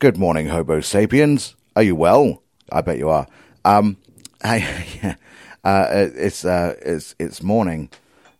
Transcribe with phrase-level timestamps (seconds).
[0.00, 1.56] Good morning, Homo sapiens.
[1.76, 2.42] Are you well?
[2.72, 3.26] I bet you are.
[3.66, 3.98] Um,
[4.42, 5.14] hey,
[5.62, 7.90] uh, it's uh, it's it's morning,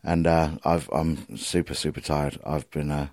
[0.03, 2.41] and uh, I've I'm super super tired.
[2.47, 3.09] I've been uh,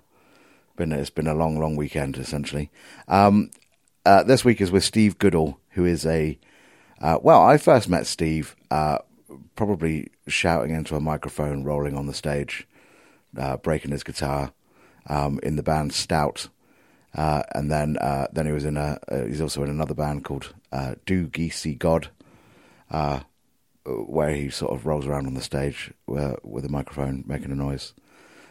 [0.76, 2.70] been it's been a long long weekend essentially.
[3.06, 3.50] Um,
[4.06, 6.38] uh, this week is with Steve Goodall, who is a
[7.02, 7.42] uh, well.
[7.42, 8.56] I first met Steve
[9.56, 12.66] probably shouting into a microphone, rolling on the stage,
[13.62, 14.54] breaking his guitar
[15.06, 16.48] um, in the band Stout.
[17.14, 20.24] Uh, and then uh, then he was in a uh, he's also in another band
[20.24, 22.08] called uh, Do Geesey God,
[22.90, 23.20] uh,
[23.84, 27.94] where he sort of rolls around on the stage with a microphone making a noise.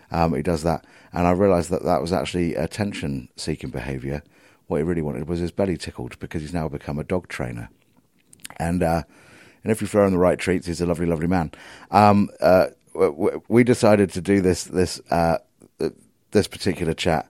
[0.10, 4.24] Um, he does that, and I realised that that was actually attention-seeking behaviour.
[4.68, 7.70] What he really wanted was his belly tickled because he's now become a dog trainer,
[8.58, 9.04] and uh,
[9.64, 11.52] and if you throw him the right treats, he's a lovely, lovely man.
[11.92, 12.68] Um, uh,
[13.48, 15.00] we decided to do this this
[16.32, 17.30] this particular chat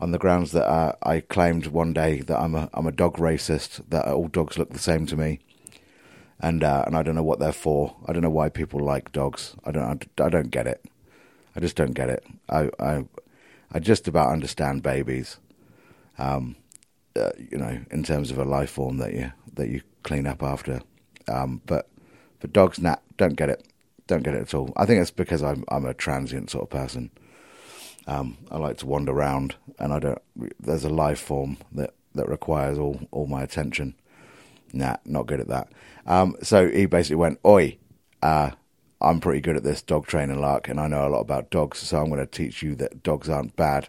[0.00, 3.16] on the grounds that uh, I claimed one day that I'm a I'm a dog
[3.16, 5.40] racist, that all dogs look the same to me,
[6.40, 7.96] and uh, and I don't know what they're for.
[8.06, 9.56] I don't know why people like dogs.
[9.64, 10.84] I don't I don't get it.
[11.54, 12.24] I just don't get it.
[12.48, 13.04] I I
[13.72, 15.38] I just about understand babies,
[16.18, 16.56] um,
[17.16, 20.42] uh, you know, in terms of a life form that you that you clean up
[20.42, 20.82] after,
[21.26, 21.88] um, but
[22.38, 23.66] for dogs, nah, don't get it.
[24.06, 24.72] Don't get it at all.
[24.76, 27.10] I think it's because I'm I'm a transient sort of person.
[28.06, 30.22] Um, I like to wander around, and I don't.
[30.60, 33.94] There's a life form that that requires all all my attention.
[34.72, 35.72] Nah, not good at that.
[36.06, 37.78] Um, so he basically went, "Oi,
[38.22, 38.50] uh,
[39.00, 41.78] I'm pretty good at this dog training lark, and I know a lot about dogs,
[41.78, 43.88] so I'm going to teach you that dogs aren't bad."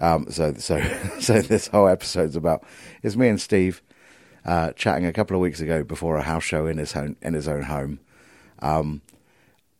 [0.00, 0.82] Um, so so
[1.20, 2.64] so this whole episode's about
[3.02, 3.82] it's me and Steve
[4.44, 7.34] uh, chatting a couple of weeks ago before a house show in his own in
[7.34, 8.00] his own home.
[8.60, 9.02] Um,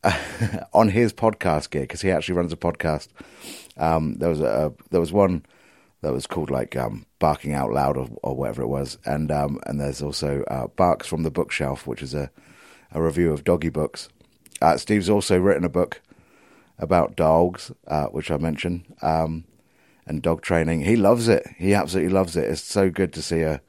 [0.75, 3.09] on his podcast gig because he actually runs a podcast.
[3.77, 5.45] Um, there was a there was one
[6.03, 9.59] that was called like um, barking out loud or, or, whatever it was, and um,
[9.67, 12.31] and there's also uh, barks from the bookshelf, which is a
[12.93, 14.09] a review of doggy books.
[14.61, 16.01] Uh, Steve's also written a book
[16.79, 19.45] about dogs, uh, which I mentioned, um,
[20.07, 20.83] and dog training.
[20.83, 21.47] He loves it.
[21.57, 22.45] He absolutely loves it.
[22.45, 23.61] It's so good to see a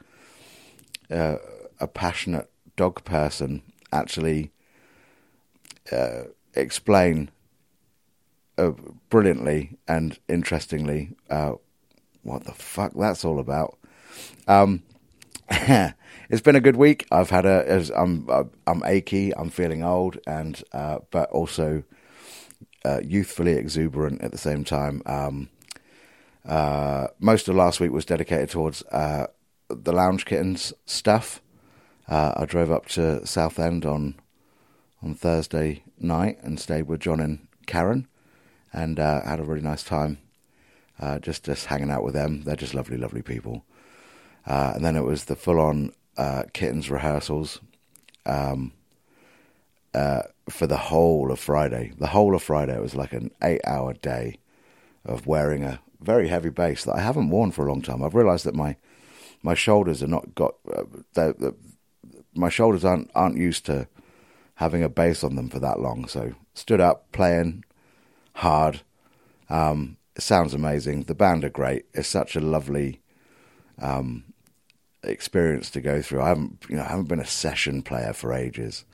[1.09, 1.37] a,
[1.79, 3.61] a passionate dog person
[3.91, 4.51] actually
[5.91, 6.23] uh,
[6.53, 7.29] explain
[8.57, 8.71] uh,
[9.09, 11.53] brilliantly and interestingly uh,
[12.23, 13.77] what the fuck that's all about.
[14.47, 14.83] Um,
[15.49, 17.05] it's been a good week.
[17.11, 17.83] I've had a.
[17.95, 18.27] I'm
[18.65, 19.35] I'm achy.
[19.35, 21.83] I'm feeling old, and uh, but also
[22.83, 25.01] uh, youthfully exuberant at the same time.
[25.05, 25.49] Um,
[26.47, 29.27] uh, most of last week was dedicated towards uh,
[29.69, 31.41] the lounge kittens stuff.
[32.07, 34.15] Uh, I drove up to Southend on
[35.05, 38.07] on Thursday night and stayed with John and Karen,
[38.73, 40.17] and uh, had a really nice time.
[40.99, 42.41] Uh, just just hanging out with them.
[42.41, 43.63] They're just lovely, lovely people.
[44.47, 47.59] Uh, and then it was the full on uh, kittens rehearsals
[48.25, 48.73] um,
[49.93, 51.93] uh, for the whole of Friday.
[51.97, 54.39] The whole of Friday it was like an eight hour day
[55.03, 58.03] of wearing a very heavy bass that I haven't worn for a long time.
[58.03, 58.75] I've realised that my
[59.43, 61.51] my shoulders are not got uh,
[62.33, 63.87] my shoulders aren't aren't used to
[64.55, 66.07] having a bass on them for that long.
[66.07, 67.63] So stood up, playing
[68.33, 68.81] hard.
[69.49, 71.03] Um, it sounds amazing.
[71.03, 71.85] The band are great.
[71.93, 73.01] It's such a lovely
[73.79, 74.23] um,
[75.03, 76.21] experience to go through.
[76.21, 78.85] I haven't, you know, I haven't been a session player for ages,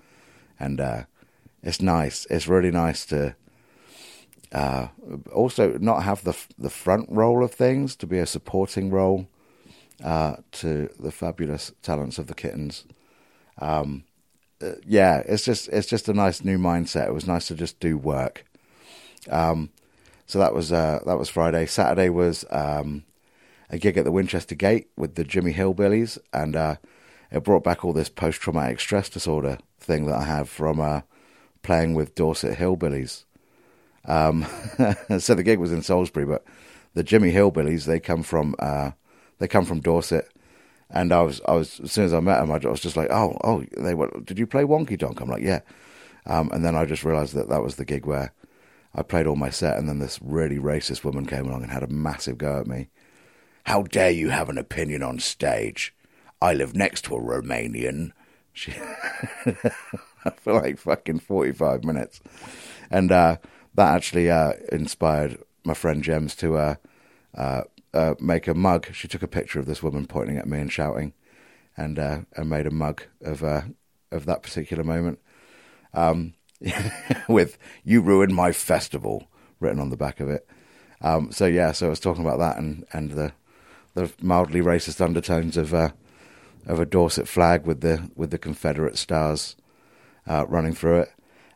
[0.59, 1.03] and uh,
[1.63, 2.25] it's nice.
[2.29, 3.35] It's really nice to
[4.51, 4.87] uh,
[5.33, 9.27] also not have the the front role of things to be a supporting role
[10.03, 12.85] uh, to the fabulous talents of the kittens.
[13.59, 14.05] Um,
[14.61, 17.07] uh, yeah, it's just it's just a nice new mindset.
[17.07, 18.45] It was nice to just do work.
[19.29, 19.69] Um,
[20.25, 21.65] so that was uh, that was Friday.
[21.65, 23.03] Saturday was um,
[23.69, 26.75] a gig at the Winchester Gate with the Jimmy Hillbillies, and uh,
[27.31, 31.01] it brought back all this post traumatic stress disorder thing that I have from uh,
[31.63, 33.25] playing with Dorset Hillbillies.
[34.05, 34.45] Um,
[35.19, 36.45] so the gig was in Salisbury, but
[36.93, 38.91] the Jimmy Hillbillies they come from uh,
[39.39, 40.30] they come from Dorset
[40.93, 43.09] and I was, I was as soon as I met him, I was just like,
[43.11, 44.11] oh, oh, they were.
[44.23, 45.19] Did you play Wonky Donk?
[45.19, 45.61] I'm like, yeah.
[46.25, 48.33] Um, and then I just realised that that was the gig where
[48.93, 51.83] I played all my set, and then this really racist woman came along and had
[51.83, 52.89] a massive go at me.
[53.65, 55.93] How dare you have an opinion on stage?
[56.41, 58.11] I live next to a Romanian.
[58.53, 58.71] She,
[60.35, 62.19] for like fucking forty five minutes,
[62.89, 63.37] and uh,
[63.75, 66.75] that actually uh, inspired my friend Jems to uh,
[67.33, 67.61] uh
[67.93, 68.87] uh, make a mug.
[68.93, 71.13] She took a picture of this woman pointing at me and shouting,
[71.77, 73.63] and uh, and made a mug of uh,
[74.11, 75.19] of that particular moment,
[75.93, 76.33] um,
[77.29, 79.27] with "You ruined my festival"
[79.59, 80.47] written on the back of it.
[81.01, 83.33] Um, so yeah, so I was talking about that and and the
[83.93, 85.89] the mildly racist undertones of uh,
[86.65, 89.55] of a Dorset flag with the with the Confederate stars
[90.27, 91.09] uh, running through it.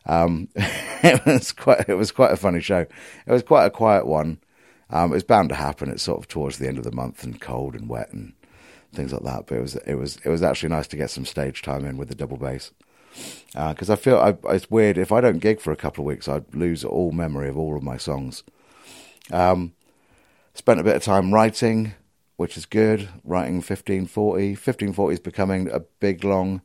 [0.06, 2.80] Um, it was quite it was quite a funny show.
[3.26, 4.38] It was quite a quiet one.
[4.90, 5.90] Um, it's bound to happen.
[5.90, 8.34] It's sort of towards the end of the month and cold and wet and
[8.92, 9.46] things like that.
[9.46, 11.96] But it was it was it was actually nice to get some stage time in
[11.96, 12.72] with the double bass
[13.52, 16.06] because uh, I feel I, it's weird if I don't gig for a couple of
[16.06, 18.42] weeks, I'd lose all memory of all of my songs.
[19.30, 19.72] Um,
[20.54, 21.94] spent a bit of time writing,
[22.36, 23.08] which is good.
[23.24, 24.54] Writing fifteen forty.
[24.54, 26.62] Fifteen forty is becoming a big long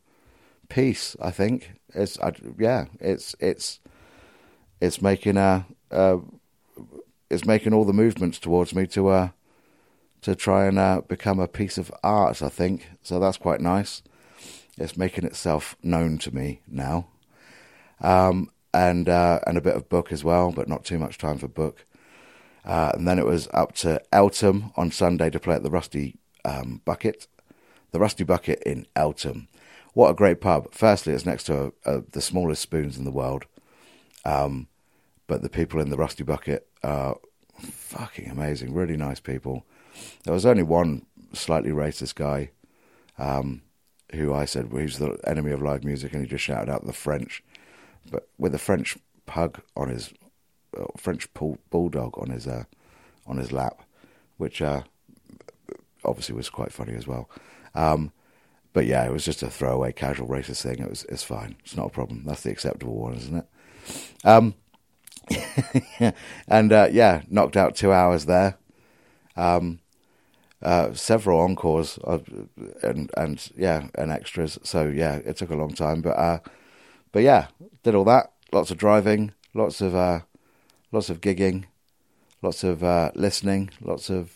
[0.69, 1.15] piece.
[1.21, 3.79] I think it's I, yeah, it's it's
[4.79, 6.19] it's making a, a
[7.31, 9.29] it's making all the movements towards me to uh
[10.21, 12.41] to try and uh, become a piece of art.
[12.41, 13.19] I think so.
[13.19, 14.03] That's quite nice.
[14.77, 17.07] It's making itself known to me now,
[17.99, 21.37] um, and uh, and a bit of book as well, but not too much time
[21.37, 21.85] for book.
[22.63, 26.17] Uh, and then it was up to Eltham on Sunday to play at the Rusty
[26.45, 27.27] um, Bucket,
[27.91, 29.47] the Rusty Bucket in Eltham.
[29.93, 30.71] What a great pub!
[30.71, 33.45] Firstly, it's next to a, a, the smallest spoons in the world,
[34.23, 34.67] um,
[35.27, 37.17] but the people in the Rusty Bucket are
[37.59, 38.73] fucking amazing.
[38.73, 39.65] Really nice people.
[40.23, 42.51] There was only one slightly racist guy.
[43.17, 43.61] Um,
[44.13, 46.85] who I said well, he's the enemy of live music, and he just shouted out
[46.85, 47.43] the French,
[48.09, 50.13] but with a French pug on his
[50.77, 51.27] uh, French
[51.69, 52.63] bulldog on his uh,
[53.25, 53.83] on his lap,
[54.37, 54.83] which uh,
[56.03, 57.29] obviously was quite funny as well.
[57.73, 58.11] Um,
[58.73, 60.79] but yeah, it was just a throwaway, casual racist thing.
[60.79, 61.55] It was it's fine.
[61.63, 62.23] It's not a problem.
[62.25, 63.45] That's the acceptable one, isn't it?
[64.25, 64.55] Um,
[66.47, 68.57] and uh, yeah, knocked out two hours there.
[69.35, 69.79] Um,
[70.61, 71.97] uh, several encores
[72.83, 74.59] and and yeah and extras.
[74.63, 76.39] So yeah, it took a long time, but uh,
[77.11, 77.47] but yeah,
[77.83, 78.31] did all that.
[78.51, 80.21] Lots of driving, lots of uh,
[80.91, 81.65] lots of gigging,
[82.41, 84.35] lots of uh, listening, lots of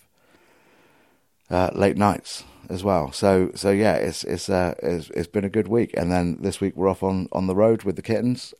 [1.49, 3.11] uh, late nights as well.
[3.11, 5.93] So so yeah, it's it's, uh, it's it's been a good week.
[5.95, 8.53] And then this week we're off on on the road with the kittens.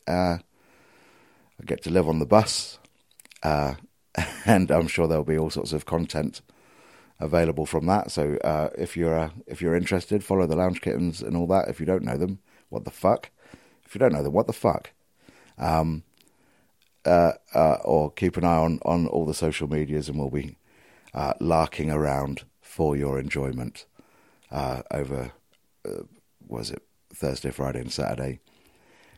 [1.60, 2.78] I get to live on the bus,
[3.42, 6.42] and I'm sure there'll be all sorts of content
[7.18, 8.10] available from that.
[8.10, 11.68] So uh, if you're uh, if you're interested, follow the Lounge Kittens and all that.
[11.68, 13.30] If you don't know them, what the fuck?
[13.84, 14.90] If you don't know them, what the fuck?
[15.58, 16.02] Um,
[17.04, 20.56] uh, uh or keep an eye on on all the social medias, and we'll be
[21.14, 23.86] uh, larking around for your enjoyment
[24.50, 25.32] uh, over
[26.46, 26.82] was it
[27.14, 28.40] Thursday, Friday, and Saturday,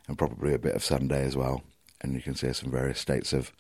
[0.07, 1.63] and probably a bit of Sunday as well.
[2.01, 3.53] And you can see some various states of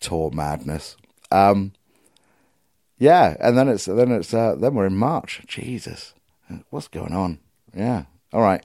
[0.00, 0.96] tour madness.
[1.30, 1.72] Um,
[2.98, 5.42] yeah, and then it's then it's uh, then we're in March.
[5.46, 6.14] Jesus,
[6.70, 7.38] what's going on?
[7.76, 8.64] Yeah, all right,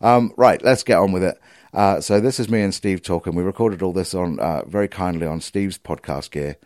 [0.00, 0.62] um, right.
[0.62, 1.40] Let's get on with it.
[1.72, 3.34] Uh, so this is me and Steve talking.
[3.34, 6.56] We recorded all this on uh, very kindly on Steve's podcast gear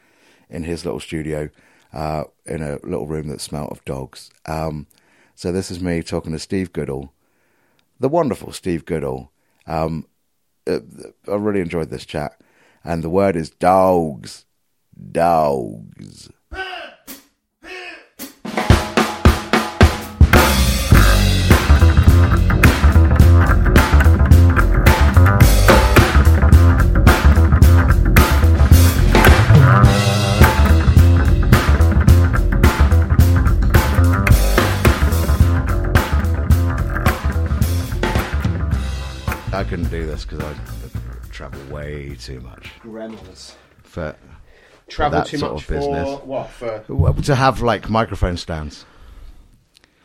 [0.48, 1.50] in his little studio
[1.92, 4.30] uh, in a little room that smelt of dogs.
[4.46, 4.86] Um,
[5.34, 7.12] so this is me talking to Steve Goodall,
[8.00, 9.30] the wonderful Steve Goodall.
[9.66, 10.06] Um,
[10.66, 10.80] uh,
[11.28, 12.40] I really enjoyed this chat,
[12.82, 14.44] and the word is dogs,
[15.12, 16.30] dogs.
[39.74, 40.54] Couldn't do this because I
[41.30, 43.54] travel way too much Gremlins.
[43.82, 44.14] for
[44.86, 46.08] Travel that too sort much of business.
[46.08, 46.50] for what?
[46.50, 48.84] For well, to have like microphone stands.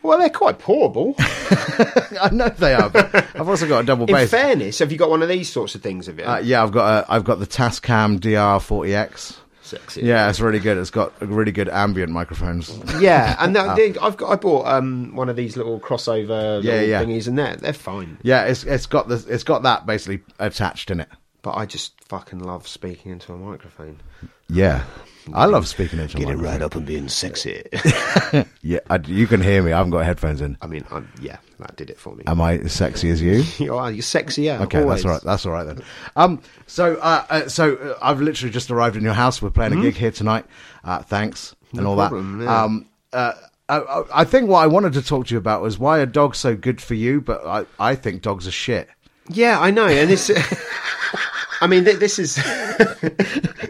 [0.02, 1.14] well, they're quite portable.
[1.18, 2.90] I know they are.
[2.90, 4.32] But I've also got a double In bass.
[4.32, 6.08] fairness, have you got one of these sorts of things?
[6.08, 6.24] of it?
[6.24, 9.36] Uh, yeah, I've got a, I've got the Tascam DR40X.
[9.70, 10.02] Sexy.
[10.02, 10.76] Yeah, it's really good.
[10.78, 12.76] It's got really good ambient microphones.
[13.00, 16.80] Yeah, and that, they- I've got I bought um, one of these little crossover Yeah,
[16.80, 17.02] yeah.
[17.02, 18.18] thingies, and they're they're fine.
[18.22, 21.08] Yeah, it's it's got the it's got that basically attached in it.
[21.42, 24.00] But I just fucking love speaking into a microphone.
[24.48, 24.84] Yeah,
[25.32, 26.44] I love speaking into a microphone.
[26.44, 27.62] Right up and being sexy.
[28.62, 29.72] Yeah, I, you can hear me.
[29.72, 30.56] I haven't got headphones in.
[30.60, 32.24] I mean, I'm, yeah, that did it for me.
[32.26, 33.42] Am I as sexy as you?
[33.58, 34.62] you are, you're sexy, yeah.
[34.62, 35.02] Okay, always.
[35.02, 35.22] that's all right.
[35.22, 35.82] That's all right then.
[36.14, 39.40] Um, so, uh, uh, so uh, I've literally just arrived in your house.
[39.40, 40.44] We're playing a gig here tonight.
[40.84, 42.44] Uh, thanks and all problem, that.
[42.44, 42.62] yeah.
[42.62, 43.32] Um, uh,
[43.70, 46.38] I, I think what I wanted to talk to you about was why are dogs
[46.38, 48.88] so good for you, but I, I think dogs are shit.
[49.28, 50.30] Yeah, I know, and it's.
[51.60, 52.36] I mean, th- this is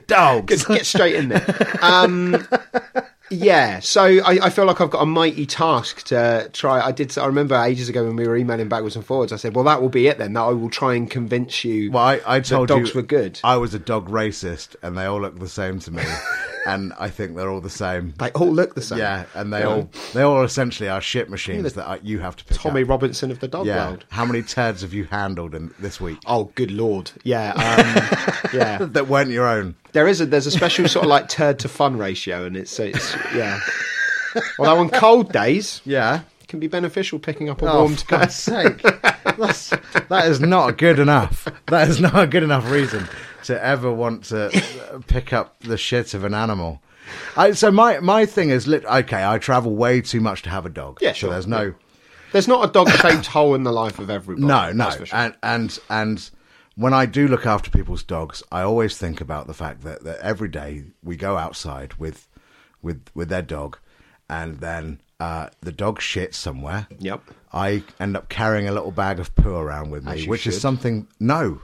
[0.07, 0.65] Dogs.
[0.67, 1.79] get, get straight in there.
[1.83, 2.47] Um,
[3.31, 6.81] yeah, so I, I feel like I've got a mighty task to try.
[6.81, 7.17] I did.
[7.17, 9.33] I remember ages ago when we were emailing backwards and forwards.
[9.33, 10.33] I said, "Well, that will be it then.
[10.33, 13.07] That I will try and convince you Well, I, I that told dogs you were
[13.07, 16.03] good." I was a dog racist, and they all look the same to me.
[16.67, 18.15] and I think they're all the same.
[18.19, 18.99] They all look the same.
[18.99, 19.67] Yeah, and they Yeah.
[19.69, 22.89] all they all essentially are shit machines that I, you have to pick Tommy up.
[22.89, 23.89] Robinson of the dog Yeah.
[23.91, 24.05] world.
[24.11, 27.13] How many turds have you handled in this week Oh, good lord.
[27.23, 27.53] Yeah.
[27.53, 28.79] Um, yeah.
[28.81, 29.77] that weren't your own?
[29.93, 32.79] There is a there's a special sort of like turd to fun ratio, and it's
[32.79, 33.61] it's yeah.
[34.59, 36.21] Although on cold days, Yeah.
[36.41, 38.07] it can be beneficial picking up a Oh, warm for.
[38.07, 38.81] God's sake.
[39.37, 39.71] That's,
[40.09, 41.49] that is not good enough.
[41.67, 43.09] That is not a good enough reason
[43.45, 44.51] to ever want to
[45.09, 46.81] pick up the shit of an animal.
[47.37, 50.65] I, so my, my thing is, lit, okay, I travel way too much to have
[50.65, 50.99] a dog.
[51.01, 51.75] Yeah, So sure, there's no,
[52.33, 54.47] There's not a dog shaped hole in the life of everybody.
[54.47, 54.91] no, no.
[54.91, 55.07] sure.
[55.13, 56.31] And, and, and
[56.81, 60.19] when I do look after people's dogs, I always think about the fact that, that
[60.21, 62.27] every day we go outside with,
[62.81, 63.77] with, with their dog
[64.31, 66.89] and then, uh, the dog shits somewhere.
[66.99, 67.23] Yep.
[67.53, 71.07] I end up carrying a little bag of poo around with me, which is something.
[71.21, 71.61] No,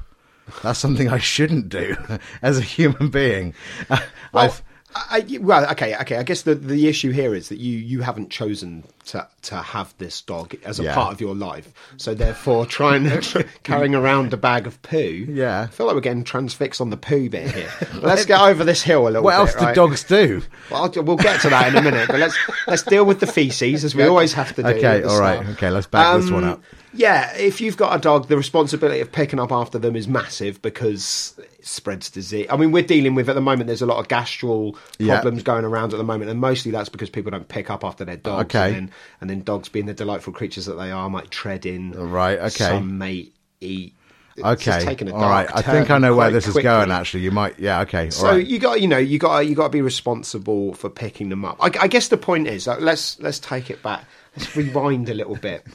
[0.62, 1.96] that's something I shouldn't do
[2.42, 3.54] as a human being.
[3.88, 4.00] Well,
[4.34, 4.62] I've,
[5.10, 6.16] I, well, okay, okay.
[6.16, 9.94] I guess the, the issue here is that you, you haven't chosen to to have
[9.98, 10.94] this dog as a Yeah.
[10.94, 15.26] part of your life, so therefore trying to carrying around a bag of poo.
[15.28, 15.62] Yeah.
[15.62, 17.70] I feel like we're getting transfixed on the poo bit here.
[18.02, 19.38] Let's get over this hill a little what bit.
[19.38, 20.42] else do dogs do?
[20.70, 22.36] Well, we'll get to that in a minute, but let's
[22.66, 24.68] let's deal with the feces as we always have to do.
[24.68, 25.56] Okay, all right, start.
[25.56, 26.62] okay, let's back this one Um, up.
[26.96, 30.60] Yeah, if you've got a dog, the responsibility of picking up after them is massive
[30.62, 32.46] because it spreads disease.
[32.50, 33.66] I mean, we're dealing with at the moment.
[33.66, 35.14] There's a lot of gastral Yeah.
[35.20, 38.04] problems going around at the moment, and mostly that's because people don't pick up after
[38.04, 38.54] their dogs.
[38.54, 38.68] Okay.
[38.68, 41.92] and then, and then dogs, being the delightful creatures that they are, might tread in.
[41.92, 42.48] Right, okay.
[42.50, 43.28] Some may
[43.60, 43.94] eat.
[44.36, 45.48] It's Okay, a all right.
[45.54, 46.90] I think I know where this is going.
[46.90, 47.58] Actually, you might.
[47.58, 47.80] Yeah.
[47.80, 48.10] Okay.
[48.10, 48.46] So all right.
[48.46, 51.56] you got, you know, you got, you got to be responsible for picking them up.
[51.58, 54.04] I, I guess the point is, like, let's let's take it back.
[54.36, 55.64] Let's rewind a little bit.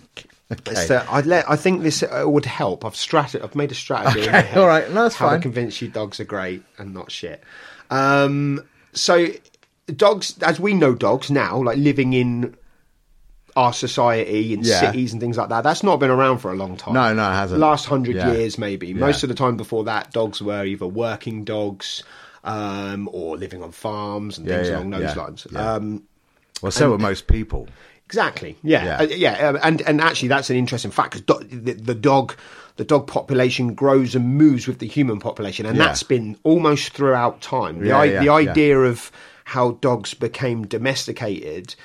[0.68, 1.50] It's that I let.
[1.50, 2.84] I think this uh, would help.
[2.86, 4.28] I've strat- I've made a strategy.
[4.28, 4.88] Okay, all right.
[4.92, 5.40] No, that's how fine.
[5.40, 7.42] to convince you dogs are great and not shit.
[7.90, 8.62] Um,
[8.94, 9.28] so
[9.96, 12.56] dogs, as we know, dogs now, like living in
[13.56, 14.80] our society in Yeah.
[14.80, 15.64] cities and things like that.
[15.64, 16.94] That's not been around for a long time.
[16.94, 17.60] No, no, it hasn't.
[17.60, 18.32] Last hundred Yeah.
[18.32, 18.94] years, maybe.
[18.94, 22.04] Most of the time before that, dogs were either working dogs
[22.44, 25.48] um, or living on farms and Yeah, things yeah, along those yeah, lines.
[25.52, 25.74] yeah.
[25.74, 26.04] Um,
[26.62, 27.68] well, so are most people.
[28.12, 28.58] Exactly.
[28.62, 28.84] Yeah.
[28.84, 28.98] Yeah.
[28.98, 29.48] Uh, yeah.
[29.50, 32.36] um, and and actually, that's an interesting fact because do- the, the dog,
[32.76, 35.86] the dog population grows and moves with the human population, and Yeah.
[35.86, 37.80] that's been almost throughout time.
[37.80, 38.34] The, Yeah, i- yeah, the yeah.
[38.52, 39.12] idea of
[39.46, 41.76] how dogs became domesticated,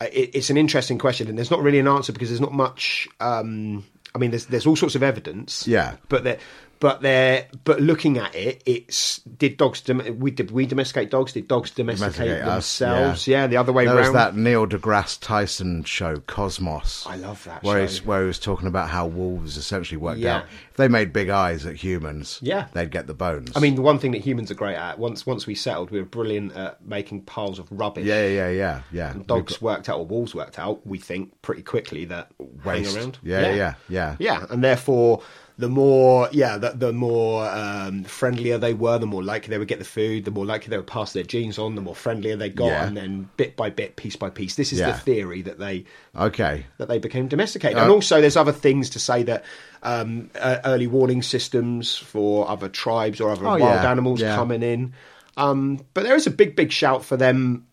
[0.00, 2.54] uh, it, it's an interesting question, and there's not really an answer because there's not
[2.54, 3.06] much.
[3.20, 5.66] Um, I mean, there's there's all sorts of evidence.
[5.68, 5.96] Yeah.
[6.08, 6.38] But there.
[6.84, 11.32] But there, but looking at it, it's did dogs dom- we did we domesticate dogs?
[11.32, 13.26] Did dogs domesticate, Domesticate us, themselves?
[13.26, 13.46] Yeah.
[13.46, 14.04] the other way There around.
[14.04, 17.06] was that Neil deGrasse Tyson show, Cosmos.
[17.08, 17.90] I love that Where, show.
[17.90, 20.36] He's, where he was talking about how wolves essentially worked Yeah.
[20.40, 20.44] out.
[20.72, 22.66] If they made big eyes at humans, Yeah.
[22.74, 23.52] they'd get the bones.
[23.56, 25.98] I mean, the one thing that humans are great at once once we settled, we
[26.00, 28.04] were brilliant at making piles of rubbish.
[28.04, 29.10] yeah, yeah, yeah, yeah.
[29.12, 30.86] And dogs worked out, or wolves worked out.
[30.86, 32.28] We think pretty quickly that
[32.62, 32.90] Waste.
[32.94, 33.18] hang around.
[33.22, 34.16] Yeah, yeah, yeah.
[34.18, 34.44] yeah.
[34.50, 35.22] And therefore,
[35.56, 39.68] the more yeah, the, the more um, friendlier they were, the more likely they would
[39.68, 42.36] get the food, the more likely they would pass their genes on, the more friendlier
[42.36, 42.86] they got, Yeah.
[42.86, 44.56] and then bit by bit, piece by piece.
[44.56, 44.86] This is Yeah.
[44.90, 45.84] the theory that they
[46.16, 46.66] Okay.
[46.78, 47.78] that they became domesticated.
[47.78, 49.44] Uh, and also, there's other things to say that
[49.82, 54.62] um, uh, early warning systems for other tribes or other Oh, wild yeah, animals coming
[54.62, 54.94] in.
[55.36, 57.66] Um, but there is a big, big shout for them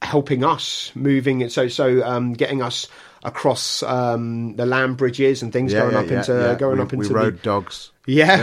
[0.00, 2.86] helping us moving and So, so um, getting us
[3.28, 6.82] across um, the land bridges and things Yeah, going yeah, up yeah, into going we,
[6.82, 7.92] up into we rode the, dogs.
[8.06, 8.42] yeah,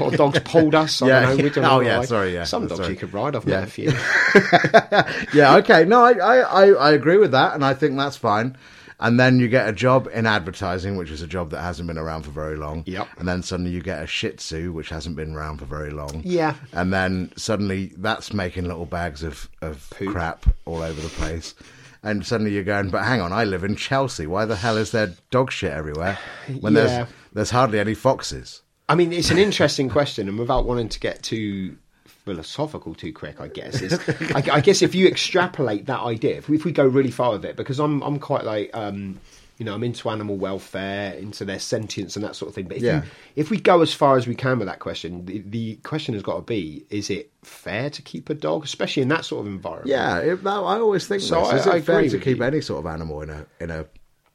[0.00, 1.00] or dogs pulled us.
[1.02, 1.62] I Yeah, don't know.
[1.62, 2.94] Oh, know yeah, sorry, yeah, Some dogs sorry.
[2.94, 3.36] you could ride.
[3.36, 3.60] I've Yeah.
[3.60, 3.92] met a few.
[5.34, 5.84] Yeah, okay.
[5.84, 8.56] No, I, I, I, I agree with that, and I think that's fine.
[9.02, 11.96] And then you get a job in advertising, which is a job that hasn't been
[11.96, 12.82] around for very long.
[12.86, 13.08] Yep.
[13.18, 16.20] And then suddenly you get a Shih Tzu, which hasn't been around for very long.
[16.22, 16.54] Yeah.
[16.74, 20.12] And then suddenly that's making little bags of, of Poop.
[20.12, 21.54] crap all over the place.
[22.02, 24.26] And suddenly you're going, but hang on, I live in Chelsea.
[24.26, 26.18] Why the hell is there dog shit everywhere
[26.60, 26.86] when Yeah.
[26.86, 28.62] there's there's hardly any foxes?
[28.88, 31.76] I mean, it's an interesting question, and without wanting to get too
[32.24, 33.80] philosophical too quick, I guess.
[33.80, 33.92] Is,
[34.34, 37.32] I, I guess if you extrapolate that idea, if we, if we go really far
[37.32, 39.20] with it, because I'm I'm quite like, um,
[39.60, 42.66] you know, I'm into animal welfare, into their sentience and that sort of thing.
[42.66, 43.02] But if, Yeah.
[43.04, 46.14] you, if we go as far as we can with that question, the, the question
[46.14, 49.46] has got to be: Is it fair to keep a dog, especially in that sort
[49.46, 49.88] of environment?
[49.90, 51.60] Yeah, it, that, I always think So this.
[51.60, 52.42] Is I- I it fair to keep you.
[52.42, 53.84] any sort of animal in a in a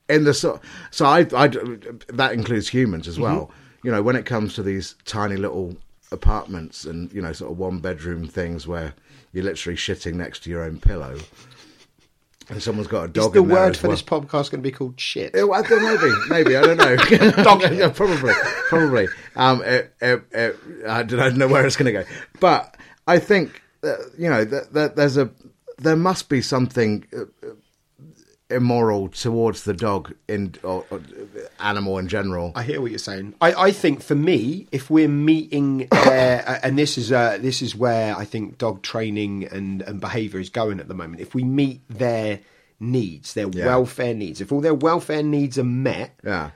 [0.07, 0.61] in the sort?
[0.91, 1.47] So I, I
[2.13, 3.47] that includes humans as well.
[3.47, 3.87] Mm-hmm.
[3.87, 5.75] You know, when it comes to these tiny little
[6.11, 8.93] apartments and you know sort of one bedroom things where
[9.33, 11.17] you're literally shitting next to your own pillow,
[12.49, 13.33] and someone's got a Is dog.
[13.33, 13.95] the in there word for well.
[13.97, 15.31] this podcast going to be called shit?
[15.35, 15.97] Yeah, well, I don't know,
[16.29, 16.95] maybe, maybe I don't know.
[17.43, 18.33] Dog yeah, probably,
[18.69, 19.07] probably.
[19.35, 22.09] Um, it, it, it, I don't know where it's going to go,
[22.39, 22.75] but
[23.07, 25.29] I think uh, you know, th- th- there's a
[25.77, 27.47] there must be something uh,
[28.49, 31.01] immoral towards the dog in or, or
[31.59, 32.51] animal in general.
[32.55, 33.33] I hear what you're saying.
[33.41, 37.61] I, I think for me, if we're meeting their, uh, and this is uh, this
[37.61, 41.21] is where I think dog training and, and behaviour is going at the moment.
[41.21, 42.39] If we meet their
[42.79, 43.65] needs, their Yeah.
[43.65, 46.51] welfare needs, if all their welfare needs are met, yeah.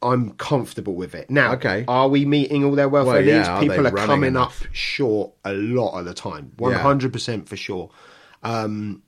[0.00, 1.28] I'm comfortable with it.
[1.28, 1.84] Now, Okay.
[1.88, 3.48] are we meeting all their welfare Well, yeah, needs?
[3.48, 4.62] are People are coming enough?
[4.62, 7.90] up short a lot of the time, one hundred percent for sure.
[8.42, 9.02] Um,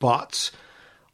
[0.00, 0.50] but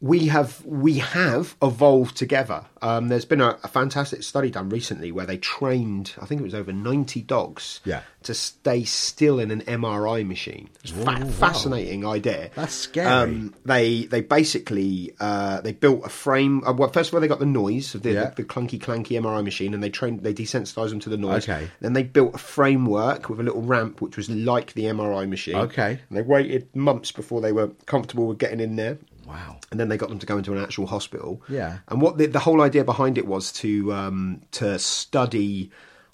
[0.01, 2.65] we have we have evolved together.
[2.83, 6.45] Um, there's been a, a fantastic study done recently where they trained, I think it
[6.45, 8.03] was over ninety dogs, Yeah.
[8.25, 10.69] to stay still in an MRI machine.
[10.83, 12.51] It's a fa- fascinating idea.
[12.55, 13.07] That's scary.
[13.09, 16.63] Um, they they basically uh, they built a frame.
[16.67, 18.25] Uh, well, first of all, they got the noise of the, Yeah.
[18.31, 21.49] the, the clunky clanky MRI machine, and they trained they desensitized them to the noise.
[21.49, 21.69] Okay.
[21.81, 25.57] Then they built a framework with a little ramp, which was like the MRI machine.
[25.57, 25.99] Okay.
[26.09, 29.59] And they waited months before they were comfortable with getting in there Wow.
[29.71, 31.43] and then they got them to go into an actual hospital.
[31.49, 31.79] Yeah.
[31.89, 35.71] And what the, the whole idea behind it was to um, to study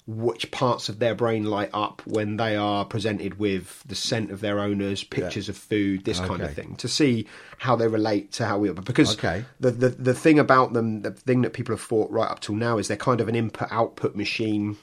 [0.07, 4.41] which parts of their brain light up when they are presented with the scent of
[4.41, 7.27] their owners, pictures of food, this kind of thing, to see
[7.59, 8.73] how they relate to how we are.
[8.73, 9.45] Because Okay.
[9.59, 12.55] the, the the thing about them, the thing that people have thought right up till
[12.55, 14.75] now is they're kind of an input output machine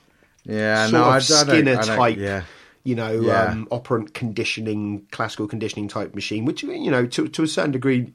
[0.44, 0.86] Yeah.
[0.86, 2.42] sort no, of I, I don't- Skinner I don't- type, Yeah.
[2.84, 3.44] You know, Yeah.
[3.44, 8.12] um, operant conditioning, classical conditioning type machine, which you know, to to a certain degree,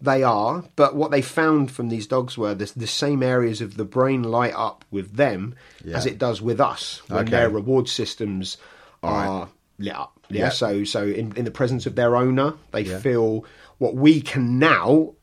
[0.00, 0.64] they are.
[0.76, 4.22] But what they found from these dogs were the, the same areas of the brain
[4.22, 5.54] light up with them
[5.92, 7.30] as it does with us when Okay.
[7.30, 8.56] their reward systems
[9.02, 9.48] are
[9.78, 10.12] lit up.
[10.30, 10.38] Yeah.
[10.42, 10.48] Yeah.
[10.50, 12.98] So so in, in the presence of their owner, they Yeah.
[13.00, 13.44] feel
[13.78, 15.14] what we can now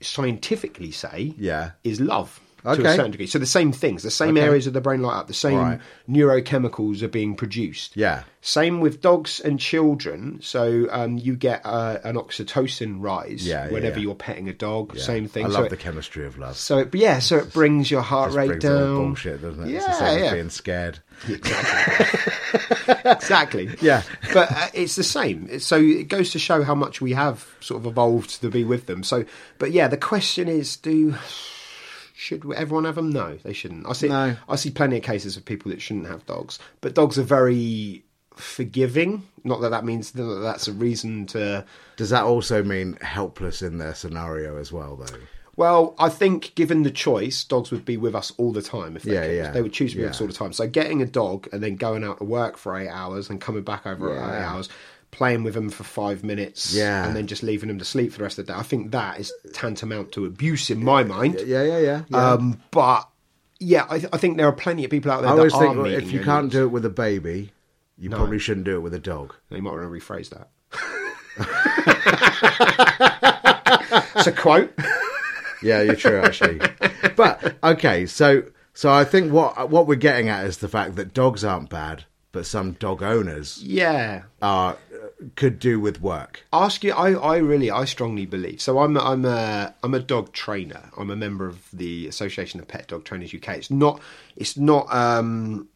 [0.00, 1.72] scientifically say Yeah.
[1.84, 3.26] is love to a certain degree.
[3.26, 4.46] So the same things, the same Okay.
[4.46, 5.80] areas of the brain light up, the same Right.
[6.08, 7.96] neurochemicals are being produced.
[7.96, 8.22] Yeah.
[8.40, 10.38] Same with dogs and children.
[10.42, 14.04] So um, you get uh, an oxytocin rise Yeah, yeah, whenever yeah.
[14.04, 14.96] you're petting a dog.
[14.98, 15.46] Same thing.
[15.46, 16.56] I so love it, the chemistry of love.
[16.56, 18.94] so it, yeah, so it brings your heart rate brings it all down.
[18.96, 19.70] bullshit, doesn't it?
[19.70, 20.24] Yeah, it's the same yeah.
[20.26, 20.98] as being scared.
[21.28, 23.02] Exactly.
[23.04, 23.68] exactly.
[23.80, 24.02] Yeah.
[24.32, 25.58] but uh, it's the same.
[25.60, 28.86] So it goes to show how much we have sort of evolved to be with
[28.86, 29.02] them.
[29.02, 29.24] So,
[29.58, 31.14] but yeah, the question is, do
[32.20, 33.10] should everyone have them?
[33.10, 33.86] No, they shouldn't.
[33.88, 34.08] I see.
[34.08, 34.36] No.
[34.48, 38.02] I see plenty of cases of people that shouldn't have dogs, but dogs are very
[38.34, 39.22] forgiving.
[39.44, 41.64] Not that that means that that's a reason to.
[41.96, 45.18] Does that also mean helpless in their scenario as well, though?
[45.56, 49.02] Well, I think given the choice, dogs would be with us all the time if
[49.02, 49.36] they Yeah, could.
[49.36, 49.50] yeah.
[49.50, 50.52] They would choose to be with us all the time.
[50.52, 53.62] So getting a dog and then going out to work for eight hours and coming
[53.64, 54.68] back over eight hours,
[55.10, 57.06] playing with them for five minutes, Yeah.
[57.06, 58.58] and then just leaving them to sleep for the rest of the day.
[58.58, 61.40] I think that is tantamount to abuse in my mind.
[61.46, 62.02] Yeah, yeah, yeah.
[62.08, 62.32] yeah.
[62.32, 63.08] Um, but
[63.58, 65.60] yeah, I, I think there are plenty of people out there I that always are
[65.62, 67.52] think well, if you can't do it with a baby,
[67.98, 69.34] you probably shouldn't do it with a dog.
[69.50, 70.48] You might want to rephrase that.
[74.14, 74.72] it's a quote.
[75.62, 76.60] Yeah, you're true, actually.
[77.16, 78.44] but okay, so
[78.74, 82.04] so I think what what we're getting at is the fact that dogs aren't bad,
[82.32, 84.76] but some dog owners Yeah, are
[85.34, 86.44] could do with work.
[86.52, 90.32] ask you I, I really I strongly believe so I'm I'm a I'm a dog
[90.32, 94.00] trainer I'm a member of the Association of Pet Dog Trainers UK it's not
[94.36, 95.68] it's not um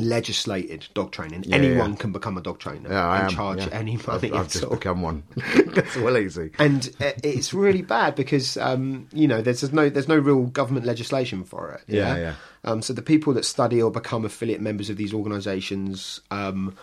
[0.00, 1.96] legislated dog training anyone yeah.
[1.96, 3.34] can become a dog trainer Yeah, I and am.
[3.34, 3.68] charge yeah.
[3.72, 4.70] any money I've, I've just all.
[4.76, 5.24] become one.
[5.78, 6.50] It's well easy.
[6.58, 10.44] and uh, it's really bad because um, you know there's, there's no there's no real
[10.44, 11.82] government legislation for it.
[11.92, 12.34] Yeah, yeah.
[12.64, 16.76] Um, so the people that study or become affiliate members of these organisations, um,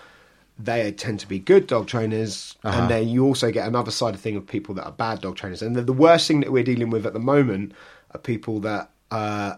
[0.58, 2.82] they tend to be good dog trainers, Uh-huh.
[2.82, 5.36] and then you also get another side of thing of people that are bad dog
[5.36, 5.62] trainers.
[5.62, 7.74] And the, the worst thing that we're dealing with at the moment
[8.12, 9.56] are people that uh,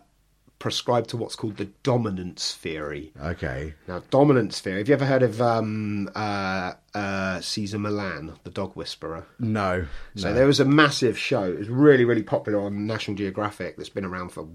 [0.59, 3.11] prescribe to what's called the dominance theory.
[3.21, 3.75] Okay.
[3.87, 4.79] Now, dominance theory.
[4.79, 9.27] Have you ever heard of um, uh, uh, Cesar Millan, the dog whisperer?
[9.37, 9.85] No.
[10.15, 10.33] So no.
[10.33, 11.43] there was a massive show.
[11.43, 13.77] It was really, really popular on National Geographic.
[13.77, 14.47] That's been around for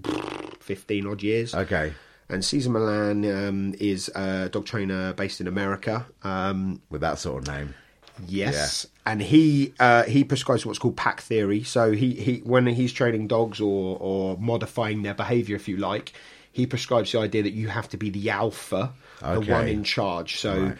[0.59, 1.55] fifteen odd years.
[1.55, 1.93] Okay.
[2.33, 6.05] And Cesar Millan um, is a dog trainer based in America.
[6.23, 7.75] Um, With that sort of name.
[8.27, 11.63] yes, and he uh, he prescribes what's called pack theory.
[11.63, 16.13] So he, he when he's training dogs or or modifying their behaviour, if you like,
[16.51, 20.39] he prescribes the idea that you have to be the alpha, the one in charge.
[20.39, 20.63] So.
[20.63, 20.77] Right.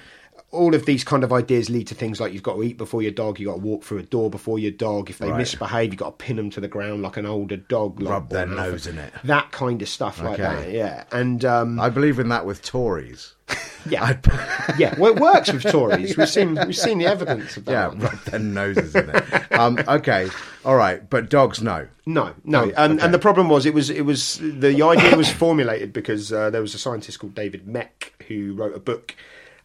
[0.54, 3.02] All of these kind of ideas lead to things like you've got to eat before
[3.02, 5.10] your dog, you've got to walk through a door before your dog.
[5.10, 5.38] If they Right.
[5.40, 8.00] misbehave, you've got to pin them to the ground like an older dog.
[8.00, 9.12] like Rub their nose in it.
[9.24, 11.06] That kind of stuff like that, yeah.
[11.12, 13.34] And um, I believe in that with Tories.
[13.90, 14.18] yeah,
[14.78, 14.94] yeah.
[14.98, 16.16] Well, it works with Tories.
[16.16, 17.72] We've seen we've seen the evidence of that.
[17.72, 18.00] Yeah, one.
[18.00, 19.52] rub their noses in it.
[19.60, 20.30] Um, okay,
[20.64, 21.88] all right, but dogs, no.
[22.06, 23.06] No, no, Oh, and, okay.
[23.06, 26.62] and the problem was it was it was the idea was formulated because uh, there
[26.62, 29.16] was a scientist called David Mech who wrote a book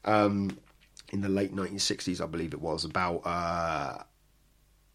[0.05, 0.57] um,
[1.12, 4.03] in the late 1960s, I believe it was, about uh,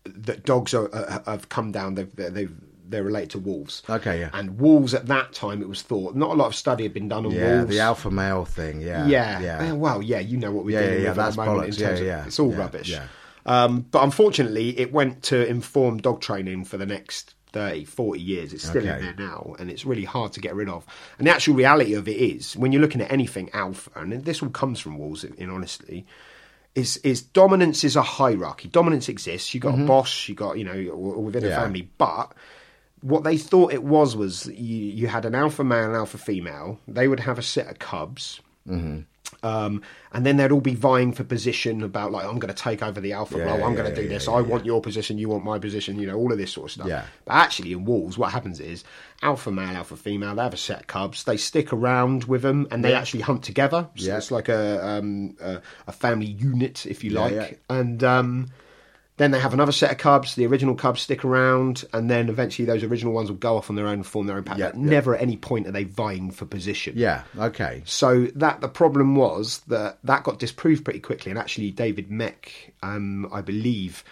[0.05, 1.95] that dogs are, uh, have come down.
[1.95, 2.51] They've, they've
[2.85, 3.81] they're related to wolves.
[3.89, 4.29] Okay, yeah.
[4.33, 7.07] And wolves at that time, it was thought not a lot of study had been
[7.07, 7.69] done on Yeah, wolves.
[7.71, 8.81] the alpha male thing.
[8.81, 9.39] Yeah, Yeah.
[9.41, 9.71] yeah.
[9.71, 11.77] Well, yeah, you know what we're Yeah, dealing yeah, with yeah, at that's bollocks.
[11.79, 12.27] Terms Yeah, of.
[12.27, 12.89] It's all Yeah, rubbish.
[12.89, 13.07] yeah.
[13.45, 18.51] Um, but unfortunately, it went to inform dog training for the next 30, 40 years.
[18.53, 18.97] It's still Okay.
[18.97, 20.85] in there now, and it's really hard to get rid of.
[21.17, 24.43] And the actual reality of it is, when you're looking at anything alpha, and this
[24.43, 26.05] all comes from wolves, in honesty,
[26.75, 28.67] is is dominance is a hierarchy.
[28.67, 29.53] Dominance exists.
[29.53, 30.27] You got a boss.
[30.27, 31.61] You got you know within a Mm-hmm.
[31.61, 32.33] Family, but
[33.01, 36.79] what they thought it was was you, you had an alpha male and alpha female.
[36.87, 38.41] They would have a set of cubs.
[38.67, 39.01] Mm-hmm.
[39.41, 42.83] Um, and then they'd all be vying for position about like I'm going to take
[42.83, 43.63] over the alpha Yeah, role.
[43.63, 44.27] I'm yeah, going to do yeah, this.
[44.27, 45.17] I want your position.
[45.17, 45.99] You want my position.
[45.99, 46.87] You know all of this sort of stuff.
[46.87, 47.05] Yeah.
[47.25, 48.83] But actually, in wolves, what happens is
[49.21, 50.35] alpha male, alpha female.
[50.35, 51.23] They have a set of cubs.
[51.23, 53.87] They stick around with them, and they actually hunt together.
[53.95, 54.17] So Yeah.
[54.17, 57.61] it's like a, um, a a family unit, if you like.
[57.69, 58.47] And um,
[59.17, 60.35] then they have another set of cubs.
[60.35, 63.75] The original cubs stick around, and then eventually those original ones will go off on
[63.75, 64.57] their own and form their own pack.
[64.57, 64.89] Yeah, but yeah.
[64.89, 66.93] never at any point are they vying for position.
[66.97, 67.83] Yeah, Okay.
[67.85, 72.73] So that the problem was that that got disproved pretty quickly, and actually David Mech,
[72.81, 74.03] um, I believe,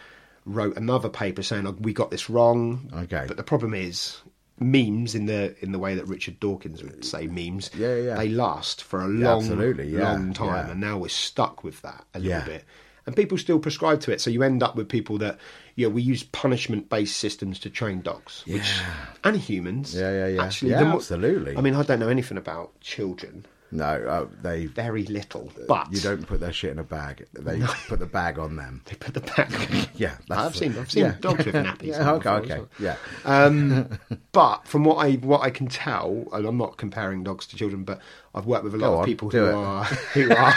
[0.46, 2.90] wrote another paper saying oh, we got this wrong.
[2.94, 3.26] Okay.
[3.28, 4.22] but the problem is
[4.60, 7.72] memes in the in the way that Richard Dawkins would say memes.
[7.76, 8.16] Yeah, yeah.
[8.18, 12.06] They last for a long, absolutely, yeah, long time, and now we're stuck with that
[12.14, 12.46] a little Yeah.
[12.46, 12.64] bit.
[13.08, 15.40] And people still prescribe to it, so you end up with people that,
[15.76, 18.80] you know, we use punishment-based systems to train dogs, which
[19.24, 19.96] and humans.
[19.96, 20.44] Yeah, yeah, yeah.
[20.44, 21.58] Actually, Yeah, absolutely.
[21.58, 24.66] I mean, I don't know anything about children, No, uh, they.
[24.66, 27.26] very little, but You don't put their shit in a bag.
[27.34, 28.82] They put the bag on them.
[28.86, 29.50] They put the back.
[29.96, 30.78] Yeah, that's I've the- seen.
[30.78, 31.16] I've seen yeah.
[31.22, 31.82] dogs with nappies.
[31.92, 32.70] Yeah, on okay, okay, well.
[32.80, 32.96] yeah.
[33.26, 33.98] Um,
[34.34, 37.84] but from what I what I can tell, and I'm not comparing dogs to children,
[37.84, 38.00] but
[38.36, 39.54] I've worked with a lot Go of on, people who it.
[39.54, 40.54] are who are.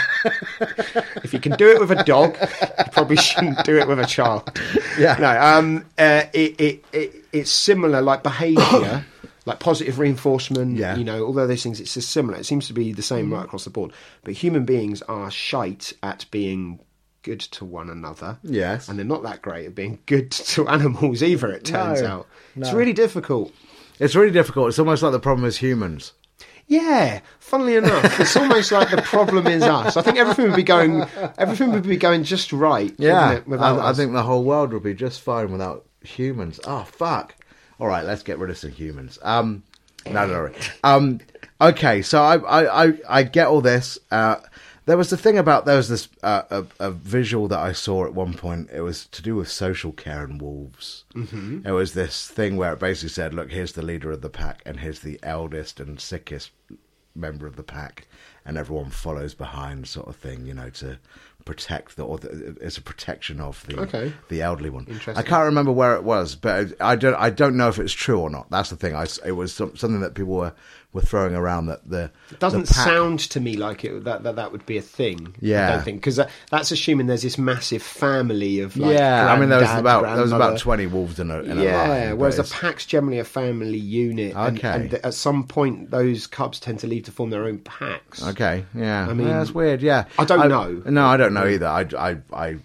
[1.23, 4.05] if you can do it with a dog, you probably shouldn't do it with a
[4.05, 4.49] child.
[4.99, 5.15] Yeah.
[5.19, 5.39] No.
[5.41, 5.85] Um.
[5.97, 9.05] Uh, it, it it it's similar, like behaviour.
[9.45, 10.95] Like positive reinforcement, Yeah.
[10.95, 12.37] you know, all of those things, it's just similar.
[12.37, 13.35] It seems to be the same mm-hmm.
[13.35, 13.91] right across the board.
[14.23, 16.79] But human beings are shite at being
[17.21, 18.37] good to one another.
[18.43, 18.87] Yes.
[18.87, 22.27] And they're not that great at being good to animals either, it turns No, out.
[22.55, 23.51] It's really difficult.
[23.99, 24.69] It's really difficult.
[24.69, 26.13] It's almost like the problem is humans.
[26.67, 29.97] Yeah, funnily enough, it's almost like the problem is us.
[29.97, 31.03] I think everything would be going,
[31.37, 32.91] everything would be going just right.
[32.97, 36.59] Yeah, it, without I, I think the whole world would be just fine without humans.
[36.65, 37.35] Oh fuck!
[37.79, 39.19] All right, let's get rid of some humans.
[39.21, 39.63] Um,
[40.05, 40.53] no, no, no.
[40.83, 41.19] Um,
[41.59, 43.97] okay, so I, I, I, I get all this.
[44.11, 44.37] Uh,
[44.85, 48.05] there was the thing about there was this uh, a, a visual that I saw
[48.05, 48.69] at one point.
[48.71, 51.05] It was to do with social care and wolves.
[51.15, 51.67] Mm-hmm.
[51.67, 54.61] It was this thing where it basically said, "Look, here's the leader of the pack,
[54.65, 56.51] and here's the eldest and sickest
[57.15, 58.07] member of the pack,
[58.45, 60.45] and everyone follows behind, sort of thing.
[60.45, 60.99] You know, to
[61.45, 64.11] protect the or the, it's a protection of the Okay.
[64.29, 64.85] the elderly one.
[64.87, 65.15] Interesting.
[65.15, 68.19] I can't remember where it was, but I don't I don't know if it's true
[68.19, 68.49] or not.
[68.49, 68.95] That's the thing.
[68.95, 70.53] I it was some, something that people were,
[70.95, 74.37] were throwing around that the It doesn't the sound to me like it that that,
[74.37, 75.35] that would be a thing.
[75.41, 75.67] Yeah.
[75.67, 79.37] I don't think because that, that's assuming there's this massive family of like yeah, I
[79.37, 82.17] mean there was about there was about twenty wolves in a in a yeah, line.
[82.17, 84.35] whereas the it's- pack's generally a family unit.
[84.35, 84.67] Okay.
[84.67, 88.23] And, at some point, those cubs tend to leave to form their own packs.
[88.25, 89.03] Okay, yeah.
[89.03, 89.81] I mean, mean, that's weird.
[89.81, 90.81] Yeah, I don't know.
[90.85, 91.67] No, I don't know either.
[91.67, 92.57] I, I, I,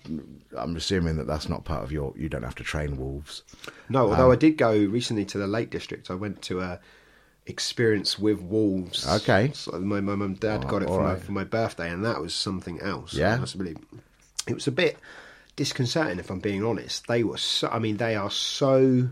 [0.56, 2.14] I'm assuming that that's not part of your.
[2.16, 3.42] You don't have to train wolves.
[3.88, 6.10] No, Um, although I did go recently to the Lake District.
[6.10, 6.78] I went to a
[7.50, 9.06] experience with wolves.
[9.06, 9.50] Okay.
[9.54, 12.04] So my my mum and dad Oh, got it for my, for my birthday, and
[12.04, 13.12] that was something else.
[13.12, 13.44] Yeah?
[13.56, 13.76] Believe.
[14.46, 14.96] It was a bit
[15.56, 17.06] disconcerting, if I'm being honest.
[17.06, 17.36] They were.
[17.36, 19.10] So, I mean, they are so.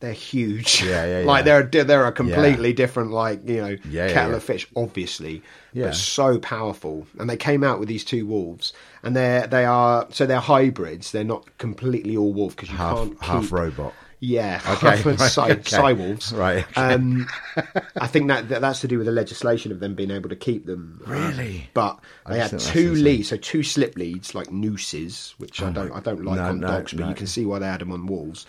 [0.00, 0.82] They're huge.
[0.82, 1.24] Yeah, yeah, yeah.
[1.26, 4.36] like they're they're a completely different, like you know, Yeah, yeah, kettle yeah.
[4.36, 5.86] of fish, obviously, Yeah.
[5.86, 7.06] but so powerful.
[7.18, 11.10] And they came out with these two wolves, and they're they are so they're hybrids.
[11.12, 13.94] They're not completely all wolf because you Half can't half keep, robot.
[14.24, 15.92] Yeah, Okay, right, side, okay.
[15.92, 16.32] wolves.
[16.32, 16.94] Right, okay.
[16.94, 17.26] Um,
[17.96, 20.36] I think that, that that's to do with the legislation of them being able to
[20.36, 21.02] keep them.
[21.06, 21.68] Really?
[21.74, 25.90] But they had two leads, so two slip leads, like nooses, which I Oh don't
[25.90, 27.08] my- I don't like no, on no, dogs, but no.
[27.10, 28.46] you can see why they had them on wolves.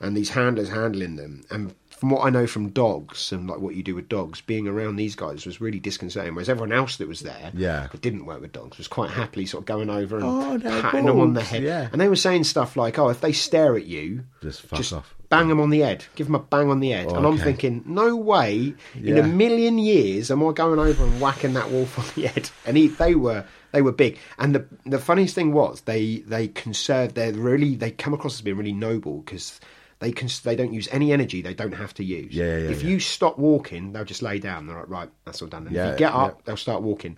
[0.00, 3.76] And these handlers handling them, and from what I know from dogs and like what
[3.76, 6.34] you do with dogs, being around these guys was really disconcerting.
[6.34, 7.86] Whereas everyone else that was there, Yeah.
[7.92, 11.06] that didn't work with dogs, was quite happily sort of going over and Oh, patting
[11.06, 11.62] them on the head.
[11.62, 11.88] yeah.
[11.92, 15.14] And they were saying stuff like, "Oh, if they stare at you, Just fuck off.
[15.28, 17.34] bang them on the head, give them a bang on the head." Oh, and I'm
[17.34, 17.44] okay.
[17.44, 21.96] thinking, no way in a million years am I going over and whacking that wolf
[22.00, 22.50] on the head.
[22.66, 24.18] And he, they were they were big.
[24.40, 27.14] And the the funniest thing was they they conserved.
[27.14, 29.60] They're really they come across as being really noble because.
[30.02, 30.28] They can.
[30.42, 31.42] They don't use any energy.
[31.42, 32.34] They don't have to use.
[32.34, 32.90] Yeah, yeah, yeah, if yeah.
[32.90, 34.66] you stop walking, they'll just lay down.
[34.66, 35.68] They're like, right, that's all done.
[35.68, 36.42] And if you get up, yeah.
[36.44, 37.16] they'll start walking.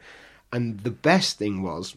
[0.52, 1.96] And the best thing was,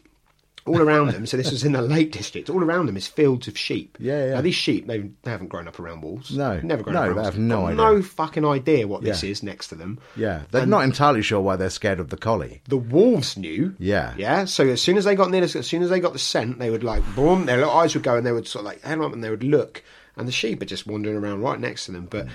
[0.68, 1.26] all around them.
[1.26, 2.50] So this was in the Lake District.
[2.50, 3.98] All around them is fields of sheep.
[4.00, 4.34] Yeah, yeah.
[4.36, 6.36] Now these sheep, they, they haven't grown up around wolves.
[6.36, 6.60] No.
[6.62, 7.76] never grown No, up around they have no idea.
[7.78, 10.00] No fucking idea what this is next to them.
[10.16, 12.62] Yeah, they're And- not entirely sure why they're scared of the collie.
[12.68, 13.76] The wolves knew.
[13.80, 14.14] Yeah.
[14.18, 14.46] Yeah.
[14.46, 16.70] So as soon as they got near, as soon as they got the scent, they
[16.70, 19.04] would like boom, their little eyes would go and they would sort of like hang
[19.04, 19.84] up and they would look,
[20.18, 22.08] and the sheep are just wandering around right next to them.
[22.10, 22.28] But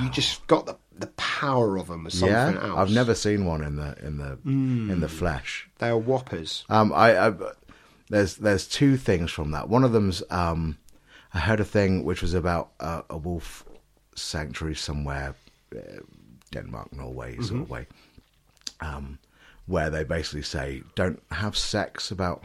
[0.00, 2.78] you just got the the power of them as something yeah, else.
[2.78, 5.68] I've never seen one in the in the in the flesh.
[5.78, 6.64] They are whoppers.
[6.68, 7.34] Um, I, I
[8.08, 9.68] there's there's two things from that.
[9.68, 10.78] One of them's um,
[11.34, 13.64] I heard a thing which was about uh, a wolf
[14.14, 15.34] sanctuary somewhere,
[15.74, 16.00] uh,
[16.50, 17.86] Denmark, Norway, sort of way,
[18.80, 19.18] um,
[19.66, 22.44] where they basically say don't have sex about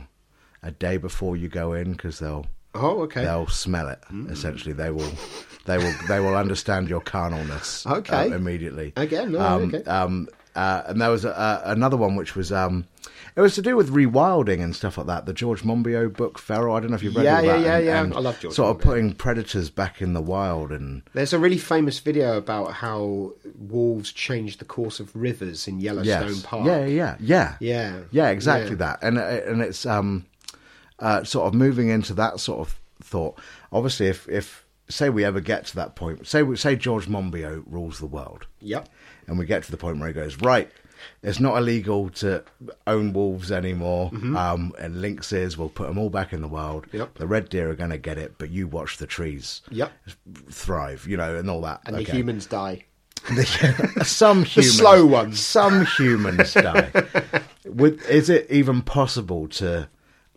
[0.64, 2.48] a day before you go in because they'll
[2.80, 3.24] Oh, okay.
[3.24, 4.00] they'll smell it.
[4.30, 5.12] Essentially, they will
[5.66, 7.86] they will they will understand your carnalness.
[7.90, 8.32] uh, Okay.
[8.32, 8.94] immediately.
[8.96, 9.84] Again, no, um, okay.
[9.90, 12.86] um, uh, and there was a, another one which was um,
[13.36, 15.28] it was to do with rewilding and stuff like that.
[15.28, 16.76] The George Monbiot book, Feral.
[16.76, 17.84] I don't know if you've read Yeah, all yeah, that.
[17.84, 18.18] yeah, and- yeah.
[18.18, 21.60] I love George Sort of putting predators back in the wild and There's a really
[21.60, 26.66] famous video about how wolves changed the course of rivers in Yellowstone yes, Park.
[26.66, 28.76] yeah, yeah, yeah, Yeah, yeah, exactly yeah.
[28.78, 29.00] that.
[29.04, 30.26] And uh, and it's um,
[31.00, 33.40] uh, sort of moving into that sort of thought.
[33.72, 37.64] Obviously, if if say we ever get to that point, say we say George Monbiot
[37.68, 38.48] rules the world.
[38.62, 38.88] Yep.
[39.28, 40.72] and we get to the point where he goes right
[41.22, 42.44] it's not illegal to
[42.88, 46.98] own wolves anymore um, and lynxes we'll put them all back in the wild Mm-hmm.
[46.98, 47.14] Yep.
[47.20, 49.92] the red deer are going to get it but you watch the trees Yep.
[50.50, 52.86] thrive you know and all that And the humans die.
[54.04, 55.40] some humans slow ones.
[55.40, 56.90] some humans die
[57.66, 59.90] Would, is it even possible to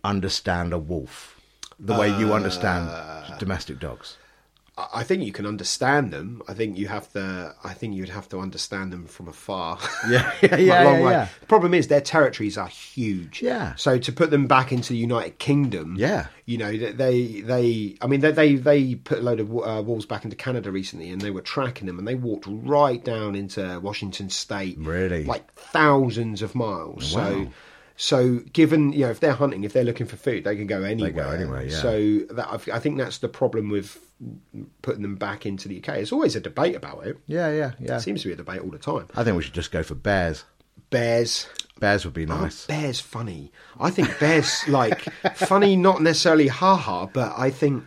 [0.03, 1.39] understand a wolf
[1.79, 4.17] the way you understand Uh, domestic dogs
[4.77, 6.41] I think you can understand them.
[6.47, 7.53] I think you have to.
[7.63, 9.77] I think you'd have to understand them from afar.
[10.09, 13.41] Yeah, yeah, yeah, yeah, The problem is their territories are huge.
[13.41, 13.75] Yeah.
[13.75, 15.95] So to put them back into the United Kingdom.
[15.97, 16.27] Yeah.
[16.45, 19.83] You know they they, they I mean they, they they put a load of uh,
[19.83, 23.35] wolves back into Canada recently, and they were tracking them, and they walked right down
[23.35, 24.77] into Washington State.
[24.79, 25.25] Really?
[25.25, 27.13] Like thousands of miles.
[27.13, 27.29] Wow.
[27.29, 27.47] So.
[28.03, 30.81] So, given you know, if they're hunting, if they're looking for food, they can go
[30.81, 31.35] anywhere.
[31.35, 31.77] anywhere, yeah.
[31.77, 33.99] So that I think that's the problem with
[34.81, 35.85] putting them back into the UK.
[35.85, 37.17] There's always a debate about it.
[37.27, 39.07] yeah yeah yeah It Seems to be a debate all the time.
[39.15, 40.45] i think we should just go for bears
[40.89, 41.47] Bears.
[41.79, 43.51] bears would be Oh, nice bears funny.
[43.79, 45.01] I think bears like
[45.35, 47.83] funny, not necessarily ha ha, but I think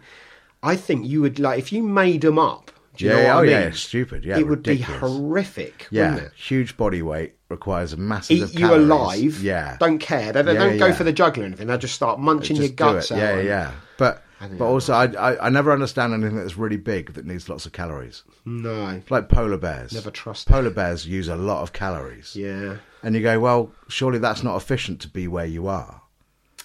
[0.63, 2.71] I think you would like if you made them up.
[2.97, 3.51] Do you Yeah, know what oh I mean?
[3.51, 4.25] yeah, stupid.
[4.25, 5.89] Yeah, it would be horrific.
[5.91, 6.39] Yeah, wouldn't it?
[6.39, 8.37] huge body weight requires a massive.
[8.55, 9.43] Eat you alive.
[9.43, 10.33] Yeah, Don't care.
[10.33, 10.95] They, they Yeah, don't go yeah.
[10.95, 11.69] for the juggler or anything.
[11.69, 13.19] They just start munching Just your guts out.
[13.19, 13.73] Yeah, yeah.
[13.99, 14.23] But
[14.59, 17.73] but also, I, I I never understand anything that's really big that needs lots of
[17.73, 18.25] calories.
[18.45, 19.01] No.
[19.09, 19.93] Like polar bears.
[19.95, 22.37] Never trust polar bears use a lot of calories.
[22.37, 22.77] Yeah.
[23.03, 26.01] And you go, well, surely that's not efficient to be where you are.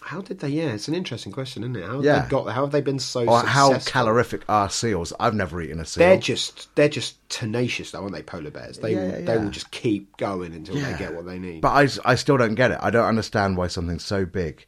[0.02, 0.48] How did they?
[0.50, 1.84] Yeah, it's an interesting question, isn't it?
[1.86, 2.22] How have Yeah.
[2.24, 2.46] they got?
[2.54, 3.92] How have they been so Or how successful?
[3.92, 5.12] calorific are seals?
[5.20, 6.00] I've never eaten a seal.
[6.08, 8.24] They're just they're just tenacious though, aren't they?
[8.24, 8.78] Polar bears.
[8.80, 11.62] They Yeah, will, yeah, they will just keep going until they get what they need.
[11.62, 11.70] But
[12.06, 12.80] I, I still don't get it.
[12.82, 14.66] I don't understand why something so big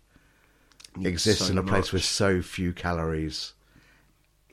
[1.01, 1.93] exists so in a place much.
[1.93, 3.53] with so few calories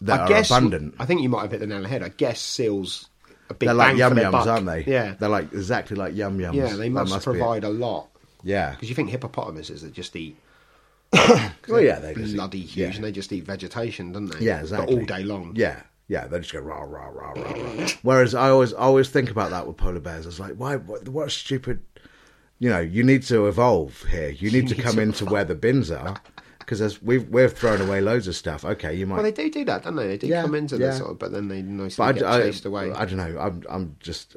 [0.00, 0.94] that I are guess abundant.
[1.00, 2.02] I think you might have hit the nail on the head.
[2.04, 3.08] I guess seals
[3.50, 4.46] a big They're like yum yums, buck.
[4.46, 4.84] aren't they?
[4.84, 6.54] Yeah, They're like exactly like yum yums.
[6.54, 6.76] yeah.
[6.76, 8.08] They That must, provide a lot
[8.44, 8.70] Yeah.
[8.70, 10.36] because you think hippopotamuses that just eat
[11.12, 12.94] Well, yeah, they just bloody eat- huge yeah.
[12.96, 14.44] and they just eat vegetation, don't they?
[14.44, 14.96] Yeah, But exactly.
[14.98, 15.52] all day long.
[15.56, 17.88] Yeah, yeah, they just go rah rah rah rah rah.
[18.02, 20.24] Whereas I always I always think about that with polar bears.
[20.26, 21.80] I was like why what, what a stupid.
[22.60, 24.30] You know, you need to evolve here.
[24.30, 26.16] You need to come to into where the bins are
[26.58, 28.64] because we've we've thrown away loads of stuff.
[28.64, 29.14] Okay, you might.
[29.16, 30.06] Well, they do do that, don't they?
[30.08, 30.88] They do Yeah, come into yeah.
[30.88, 32.90] the sort of, but then they nicely but get I, I, chased away.
[32.92, 33.38] I don't know.
[33.38, 34.36] I'm I'm just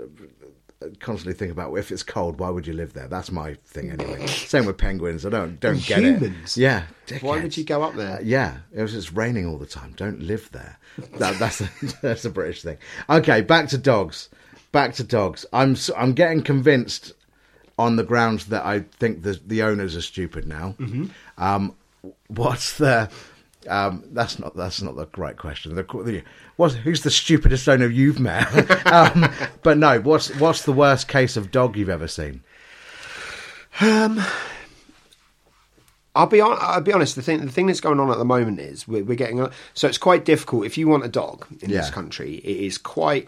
[1.00, 3.08] constantly think about if it's cold, why would you live there?
[3.08, 4.26] That's my thing anyway.
[4.28, 5.26] Same with penguins.
[5.26, 6.58] I don't don't get Humans?
[6.58, 6.62] it.
[6.62, 6.84] Yeah.
[7.22, 8.17] Why would you go up there?
[8.17, 9.94] Uh, yeah, it was just raining all the time.
[9.98, 10.78] Don't live there.
[11.17, 11.70] That, that's a,
[12.02, 12.78] that's a British thing.
[13.10, 14.30] Okay, back to dogs.
[14.72, 15.46] Back to dogs.
[15.52, 17.13] I'm I'm getting convinced
[17.78, 20.76] on the grounds that I think the the owners are stupid now.
[20.80, 21.06] Mm-hmm.
[21.38, 21.76] Um,
[22.28, 23.10] what's the
[23.67, 25.76] um, that's not that's not the right question.
[25.76, 26.24] The, the
[26.62, 28.47] what's, who's the stupidest owner you've met?
[28.88, 29.30] um,
[29.63, 32.41] but no, what's what's the worst case of dog you've ever seen?
[33.80, 34.21] Um,
[36.13, 37.15] I'll be on, I'll be honest.
[37.15, 39.52] The thing the thing that's going on at the moment is we're, we're getting a-
[39.74, 42.36] so it's quite difficult if you want a dog in this country.
[42.36, 43.28] It is quite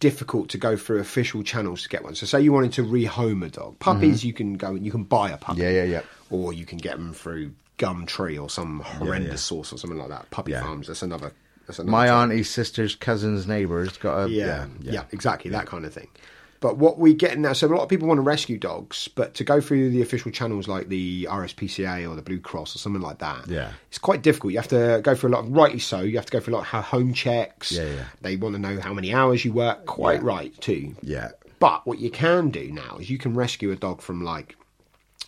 [0.00, 2.14] difficult to go through official channels to get one.
[2.14, 5.04] So say you wanted to rehome a dog, puppies you can go and you can
[5.04, 5.60] buy a puppy.
[5.60, 5.74] Mm-hmm.
[5.74, 6.02] Yeah, yeah, yeah.
[6.30, 10.30] Or you can get them through Gumtree or some horrendous source or something like that.
[10.30, 10.62] Puppy Yeah.
[10.62, 10.86] farms.
[10.88, 11.32] That's another.
[11.84, 12.30] My job.
[12.30, 16.08] auntie's sister's cousin's neighbour has got a Yeah, yeah, exactly that kind of thing.
[16.60, 19.34] But what we get now, so a lot of people want to rescue dogs, but
[19.34, 23.02] to go through the official channels like the RSPCA or the Blue Cross or something
[23.02, 23.72] like that, Yeah.
[23.88, 24.52] it's quite difficult.
[24.54, 26.00] You have to go through a lot, of, rightly so.
[26.00, 27.70] You have to go through a lot of home checks.
[27.72, 28.04] Yeah, yeah.
[28.22, 29.84] They want to know how many hours you work.
[29.84, 30.26] Quite Yeah.
[30.26, 30.94] right too.
[31.02, 31.32] Yeah.
[31.58, 34.56] But what you can do now is you can rescue a dog from like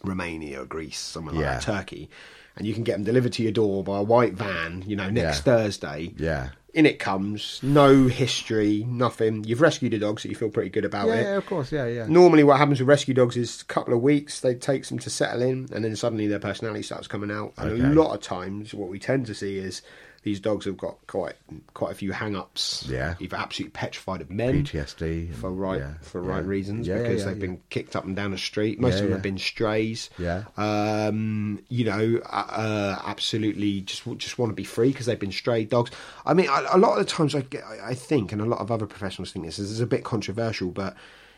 [0.04, 1.54] Romania or Greece, somewhere like Yeah.
[1.58, 2.08] that, Turkey,
[2.56, 4.82] and you can get them delivered to your door by a white van.
[4.86, 5.42] You know, next Yeah.
[5.56, 6.14] Thursday.
[6.16, 6.48] Yeah.
[6.74, 9.44] In it comes, no history, nothing.
[9.44, 11.22] You've rescued a dog, so you feel pretty good about Yeah, it.
[11.22, 11.72] yeah, of course.
[11.72, 12.06] Yeah, yeah.
[12.06, 15.08] Normally, what happens with rescue dogs is a couple of weeks, they takes them to
[15.08, 17.54] settle in, and then suddenly their personality starts coming out.
[17.56, 17.82] And Okay.
[17.82, 19.80] a lot of times, what we tend to see is
[20.26, 21.36] these dogs have got quite
[21.72, 22.88] quite a few hang-ups.
[22.88, 23.14] Yeah.
[23.20, 25.32] either absolutely petrified of men PTSD.
[25.32, 26.30] for right yeah, for yeah.
[26.30, 28.80] right reasons Yeah, because they've been kicked up and down the street.
[28.80, 30.10] Most of them have been strays.
[30.18, 30.42] Yeah.
[30.56, 35.30] Um, you know, uh, uh, absolutely just just want to be free because they've been
[35.30, 35.92] stray dogs.
[36.24, 38.46] I mean, a, a lot of the times I get, I I think, and a
[38.46, 40.96] lot of other professionals think this, this is a bit controversial, but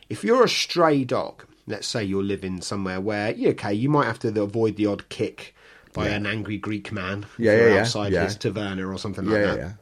[0.09, 4.19] if you're a stray dog, let's say you're living somewhere where, okay, you might have
[4.21, 5.55] to avoid the odd kick
[5.99, 6.15] by Yeah.
[6.17, 9.75] an angry Greek man Yeah, yeah, yeah, outside his taverna or something like that.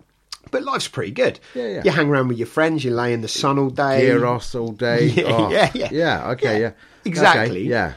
[0.51, 1.41] But life's pretty good.
[1.55, 1.83] Yeah, yeah.
[1.85, 4.07] You hang around with your friends, you lay in the sun all day.
[4.07, 5.09] Gyros all day.
[5.17, 6.31] Yeah, Oh, yeah, yeah.
[6.31, 6.73] Okay, Yeah, yeah.
[7.05, 7.61] exactly.
[7.63, 7.93] Okay, yeah.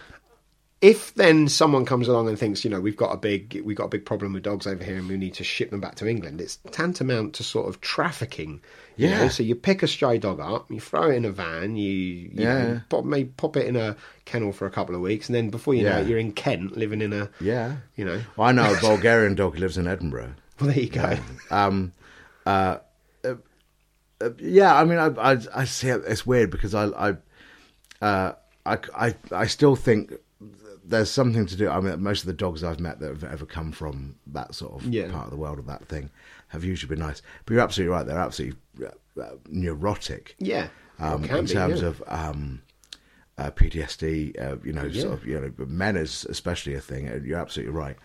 [0.81, 3.85] If then someone comes along and thinks, you know, we've got a big we've got
[3.85, 6.07] a big problem with dogs over here and we need to ship them back to
[6.07, 8.61] England, it's tantamount to sort of trafficking.
[8.95, 9.19] you Yeah.
[9.23, 9.27] know?
[9.27, 12.29] So you pick a stray dog up, you throw it in a van, you, you
[12.33, 12.57] Yeah.
[12.63, 15.49] know, pop, maybe pop it in a kennel for a couple of weeks, and then
[15.49, 17.75] before you know it, you're in Kent living in a, Yeah.
[17.97, 18.21] you know.
[18.37, 20.35] Well, I know a Bulgarian dog who lives in Edinburgh.
[20.61, 21.17] Well, there you go.
[21.51, 21.91] Um,
[22.45, 22.77] uh,
[23.25, 23.35] uh,
[24.21, 27.13] uh, yeah, I mean, I, I, I see it, it's weird because I, I,
[28.01, 28.33] uh,
[28.65, 30.13] I, I, I still think
[30.89, 31.69] there's something to do.
[31.69, 34.73] I mean, most of the dogs I've met that have ever come from that sort
[34.81, 35.11] of Yeah.
[35.11, 36.09] part of the world of that thing
[36.49, 37.21] have usually been nice.
[37.45, 40.35] But you're absolutely right; they're absolutely uh, uh, neurotic.
[40.39, 40.67] Yeah.
[40.99, 41.87] Um, in be, terms yeah.
[41.87, 42.61] of um,
[43.37, 44.39] uh, PTSD.
[44.41, 45.01] Uh, you know, Yeah.
[45.03, 47.05] sort of, you know, men is especially a thing.
[47.25, 47.95] You're absolutely right.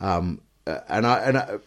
[0.00, 1.58] Um, uh, and I and I,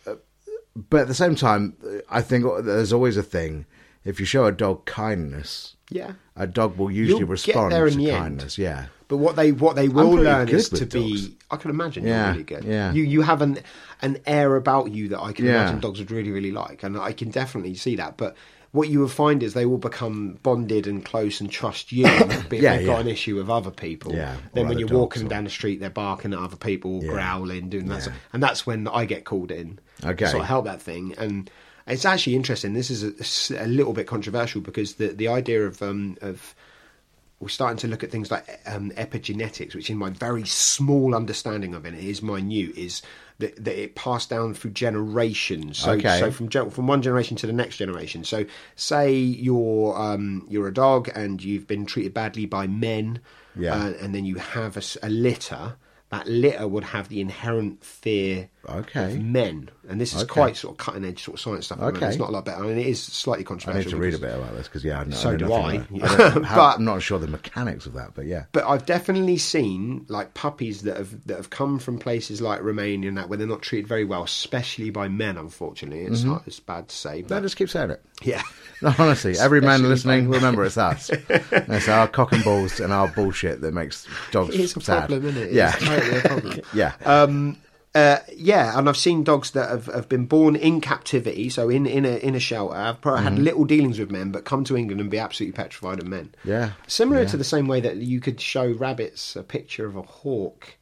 [0.76, 1.76] but at the same time,
[2.10, 3.66] I think there's always a thing.
[4.06, 6.14] If you show a dog kindness, Yeah.
[6.36, 8.20] a dog will usually You'll respond to the end.
[8.22, 8.58] kindness.
[8.58, 11.28] Yeah, But what they what they will learn is to dogs.
[11.28, 11.36] be.
[11.52, 12.64] I can imagine Yeah, you're really good.
[12.64, 12.92] yeah.
[12.94, 13.60] You you have an
[14.02, 15.62] an air about you that I can Yeah.
[15.62, 18.18] imagine dogs would really really like, and I can definitely see that.
[18.18, 18.36] But
[18.72, 22.06] what you will find is they will become bonded and close and trust you.
[22.50, 25.28] but if Yeah, they've got an issue with other people, Yeah, then when you're walking
[25.28, 28.66] or- down the street, they're barking at other people, growling, doing that, sort- and that's
[28.66, 29.78] when I get called in.
[30.04, 30.26] Okay.
[30.26, 31.52] to sort of help that thing and.
[31.86, 32.72] It's actually interesting.
[32.72, 36.56] This is a, a little bit controversial because the the idea of um, of
[37.44, 41.76] we're starting to look at things like um, epigenetics, which in my very small understanding
[41.76, 43.02] of it is minute, is
[43.40, 45.78] that, that it passed down through generations.
[45.80, 46.20] So, Okay.
[46.20, 48.24] so from from one generation to the next generation.
[48.24, 53.20] So, say you're um, you're a dog and you've been treated badly by men,
[53.56, 53.76] Yeah.
[53.76, 55.76] uh, and then you have a litter.
[56.10, 59.18] That litter would have the inherent fear Okay.
[59.18, 60.32] men, and this is Okay.
[60.32, 61.78] quite sort of cutting edge sort of science stuff.
[61.78, 62.04] at the moment.
[62.04, 62.10] Okay.
[62.12, 62.64] It's not a lot better.
[62.64, 63.82] I mean, it is slightly controversial.
[63.82, 65.38] I need to read a bit about this because yeah, I know, So I know
[65.38, 65.74] do I.
[65.74, 66.04] about it.
[66.04, 68.86] I don't have- But- I'm not sure the mechanics of that, but yeah, But I've
[68.86, 73.28] definitely seen like puppies that have that have come from places like Romania and that
[73.30, 75.38] where they're not treated very well, especially by men.
[75.38, 78.02] Unfortunately, it's not it's bad to say, no, but just keep saying it.
[78.24, 78.42] yeah,
[78.82, 81.10] No, honestly, every man listening, remember it's us.
[81.30, 85.00] it's our cock and balls and our bullshit that makes dogs it's a sad.
[85.10, 85.46] problem, isn't it?
[85.48, 86.60] It's Yeah, totally a problem.
[86.74, 86.94] yeah.
[87.06, 87.58] Um,
[87.96, 91.86] uh, yeah, and I've seen dogs that have, have been born in captivity, so in
[91.86, 92.76] in a in a shelter.
[92.76, 96.00] I've probably had little dealings with men, but come to England and be absolutely petrified
[96.00, 96.34] of men.
[96.44, 97.28] Yeah, Similar yeah.
[97.30, 100.76] to the same way that you could show rabbits a picture of a hawk,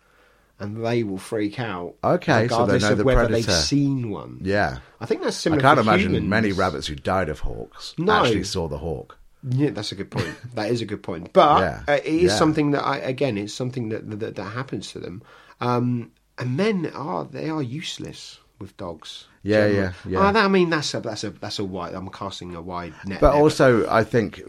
[0.60, 1.96] and they will freak out.
[2.04, 3.48] Okay, so they regardless know of the whether predator.
[3.48, 4.40] they've seen one.
[4.42, 4.78] yeah.
[5.02, 5.60] I think that's similar.
[5.62, 6.30] I can't imagine humans.
[6.30, 8.14] many rabbits who died of hawks No.
[8.24, 9.18] actually saw the hawk.
[9.50, 10.36] Yeah, that's a good point.
[10.54, 11.34] That is a good point.
[11.34, 12.38] But Yeah, uh, it is yeah.
[12.38, 15.24] something that I again, it's something that that, that happens to them.
[15.60, 19.28] Um, and men are they are useless with dogs.
[19.44, 19.78] Yeah, generally.
[19.78, 20.20] yeah, yeah.
[20.20, 21.94] Uh, that- I mean, that's a that's a that's a wide.
[21.94, 23.22] I'm casting a wide net.
[23.22, 24.42] But there, also, I think,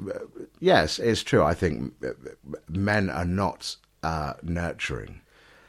[0.60, 1.42] yes, it's true.
[1.42, 1.94] I think
[2.68, 5.20] men are not uh, nurturing.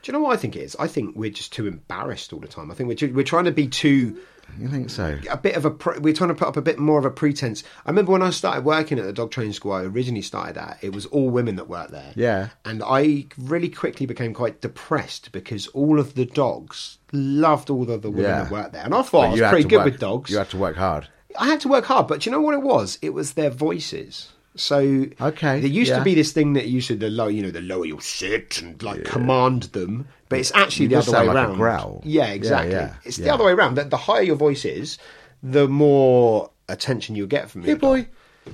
[0.01, 0.75] do you know what I think it is?
[0.79, 2.69] I think we're just too embarrassed all the time.
[2.71, 4.17] I think we're too, we're trying to be too.
[4.59, 5.17] You think so?
[5.29, 7.09] a bit of a pre- we're trying to put up a bit more of a
[7.11, 7.63] pretense.
[7.85, 10.77] I remember when I started working at the dog training school I originally started at,
[10.81, 12.13] it was all women that worked there.
[12.15, 12.49] Yeah.
[12.65, 18.01] And I really quickly became quite depressed because all of the dogs loved all of
[18.01, 18.43] the women Yeah.
[18.43, 18.83] that worked there.
[18.85, 20.31] And I thought I was pretty good work- with dogs.
[20.31, 21.07] You had to work hard.
[21.39, 22.99] I had to work hard, but do you know what it was?
[23.01, 24.29] It was their voices.
[24.55, 25.97] So Okay, there used yeah.
[25.99, 28.61] to be this thing that you said the low, you know, the lower you'll sit
[28.61, 31.55] and like command them, but it's actually You the other way like around.
[31.57, 32.01] growl.
[32.05, 32.71] Yeah, Yeah, exactly.
[32.73, 33.75] yeah, It's the other way around.
[33.75, 34.97] That the higher your voice is,
[35.41, 38.07] the more attention you'll get from Hey, your boy.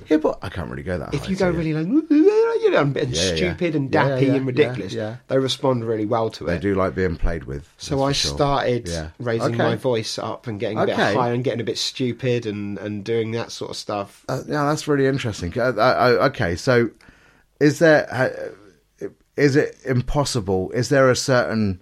[0.08, 1.12] Yeah, but I can't really go that.
[1.14, 1.56] If high, you go yeah.
[1.56, 3.36] really like, you know, and Yeah, yeah.
[3.36, 5.16] stupid and dappy yeah, and ridiculous, yeah, yeah.
[5.28, 6.50] they respond really well to it.
[6.50, 7.68] they do like being played with.
[7.76, 8.32] So I sure.
[8.32, 9.10] started Yeah.
[9.18, 9.56] raising Okay.
[9.62, 13.04] my voice up and getting a bit higher and getting a bit stupid and, and
[13.04, 14.24] doing that sort of stuff.
[14.28, 15.52] Uh, yeah, that's really interesting.
[15.58, 16.90] Uh, I, I, okay, so
[17.60, 20.70] is there uh, is it impossible?
[20.72, 21.80] Is there a certain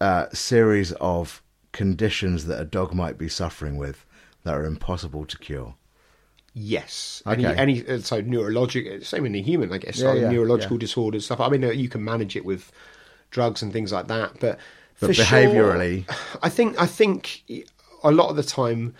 [0.00, 4.06] uh, series of conditions that a dog might be suffering with
[4.44, 5.74] that are impossible to cure?
[6.58, 7.22] Yes.
[7.26, 7.44] Okay.
[7.44, 9.98] Any, any uh, so neurological, same in the human, I guess.
[9.98, 10.80] Yeah, like yeah, neurological yeah.
[10.80, 11.38] disorders stuff.
[11.38, 12.72] I mean, uh, you can manage it with
[13.30, 14.58] drugs and things like that, but
[14.98, 16.04] But for sure, behaviourally-
[16.42, 17.42] I think I think
[18.02, 18.94] a lot of the time.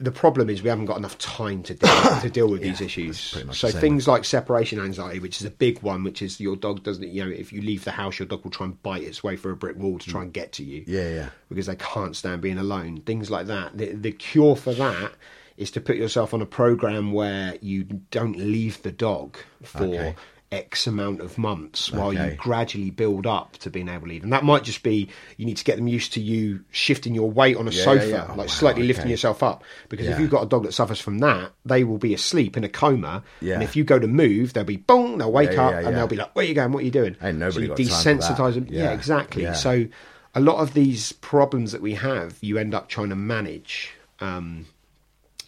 [0.00, 3.20] The problem is we haven't got enough time to deal, to deal with these issues.
[3.52, 7.06] So things like separation anxiety, which is a big one, which is your dog doesn't,
[7.06, 9.36] you know, if you leave the house, your dog will try and bite its way
[9.36, 11.28] through a brick wall to try and get to you Yeah, yeah.
[11.50, 13.02] because they can't stand being alone.
[13.02, 13.76] Things like that.
[13.76, 15.12] The, the cure for that
[15.60, 20.14] is to put yourself on a program where you don't leave the dog for Okay.
[20.52, 24.24] X amount of months while you gradually build up to being able to leave.
[24.24, 27.30] And that might just be you need to get them used to you shifting your
[27.30, 28.24] weight on a Yeah, sofa, yeah.
[28.24, 29.62] Oh, like wow, slightly lifting yourself up.
[29.88, 32.64] Because if you've got a dog that suffers from that, they will be asleep in
[32.64, 33.22] a coma.
[33.40, 33.54] Yeah.
[33.54, 35.96] And if you go to move, they'll be boom, they'll wake Yeah, up yeah, and
[35.96, 36.72] they'll be like, Where are you going?
[36.72, 37.16] What are you doing?
[37.22, 38.36] Ain't nobody so you got time for that.
[38.36, 38.66] desensitize them.
[38.68, 39.42] Yeah, Yeah, exactly.
[39.44, 39.52] yeah.
[39.52, 39.86] So
[40.34, 43.92] a lot of these problems that we have, you end up trying to manage.
[44.18, 44.66] Um,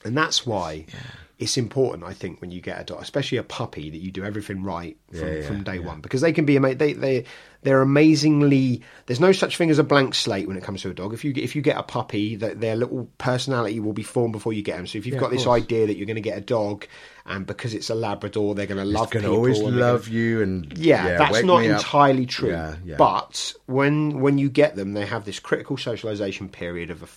[0.05, 0.87] and that's why
[1.39, 4.25] it's important, I think, when you get a dog, especially a puppy, that you do
[4.25, 5.87] everything right from, Yeah, yeah, from day yeah.
[5.87, 7.25] one because they can be ama- they they
[7.63, 8.83] they're amazingly.
[9.07, 11.15] There's no such thing as a blank slate when it comes to a dog.
[11.15, 14.33] If you get- if you get a puppy, that their little personality will be formed
[14.33, 14.87] before you get them.
[14.87, 15.63] So if you've Yeah, got this course.
[15.63, 16.87] idea that you're going to get a dog,
[17.27, 20.09] and because it's a Labrador, they're going to love Going to always they're gonna- love
[20.09, 21.79] you and yeah, that's not me up.
[21.79, 22.51] entirely true.
[22.51, 22.97] Yeah, yeah.
[22.99, 27.09] But when when you get them, they have this critical socialization period of a,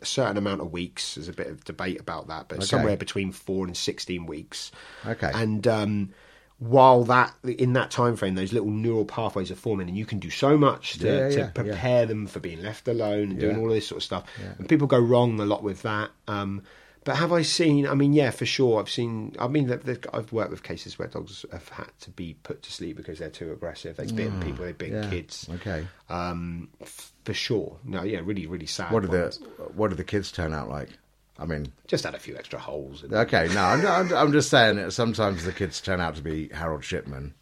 [0.00, 1.14] a certain amount of weeks.
[1.14, 2.66] There's a bit of debate about that, but Okay.
[2.66, 4.72] somewhere between four and sixteen weeks.
[5.06, 5.30] Okay.
[5.34, 6.10] And um,
[6.58, 10.18] while that in that time frame, those little neural pathways are forming, and you can
[10.18, 13.58] do so much to, Yeah, to yeah, prepare them for being left alone and doing
[13.58, 14.24] all this sort of stuff.
[14.58, 16.10] And people go wrong a lot with that.
[16.28, 16.62] Um,
[17.06, 17.86] but have I seen?
[17.88, 18.78] I mean, yeah, for sure.
[18.80, 19.34] I've seen.
[19.38, 19.70] I mean,
[20.12, 23.30] I've worked with cases where dogs have had to be put to sleep because they're
[23.30, 23.96] too aggressive.
[23.96, 24.64] They've bitten people.
[24.66, 25.02] They've bitten.
[25.04, 25.08] Yeah.
[25.10, 25.48] kids.
[25.54, 25.86] Okay.
[26.10, 27.78] Um, f- for sure.
[27.84, 28.92] No, yeah, really, really sad.
[28.92, 29.28] What do the
[29.74, 30.90] what do the kids turn out like?
[31.38, 33.04] I mean, Just had a few extra holes.
[33.04, 36.22] in- okay, no, I'm, I'm, I'm just saying that sometimes the kids turn out to
[36.22, 37.34] be Harold Shipman.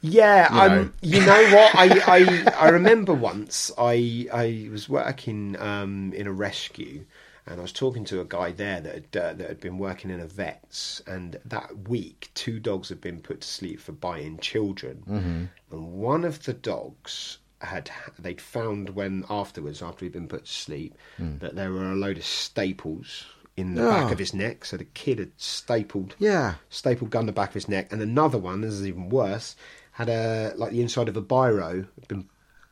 [0.00, 0.82] Yeah, You I'm.
[0.84, 0.90] know.
[1.02, 1.74] You know what?
[1.74, 7.04] I, I I remember once I I was working um, in a rescue,
[7.46, 10.10] and I was talking to a guy there that had, uh, that had been working
[10.10, 14.38] in a vet's, and that week two dogs had been put to sleep for biting
[14.38, 15.44] children, Mm-hmm.
[15.76, 20.52] and one of the dogs had they'd found when afterwards after he'd been put to
[20.52, 21.38] sleep Hmm.
[21.38, 23.24] that there were a load of staples
[23.56, 24.12] in the back Oh.
[24.12, 26.56] of his neck, so the kid had stapled Yeah.
[26.68, 29.56] stapled gun the back of his neck, and another one, this is even worse,
[29.92, 32.28] had a like the inside of a biro been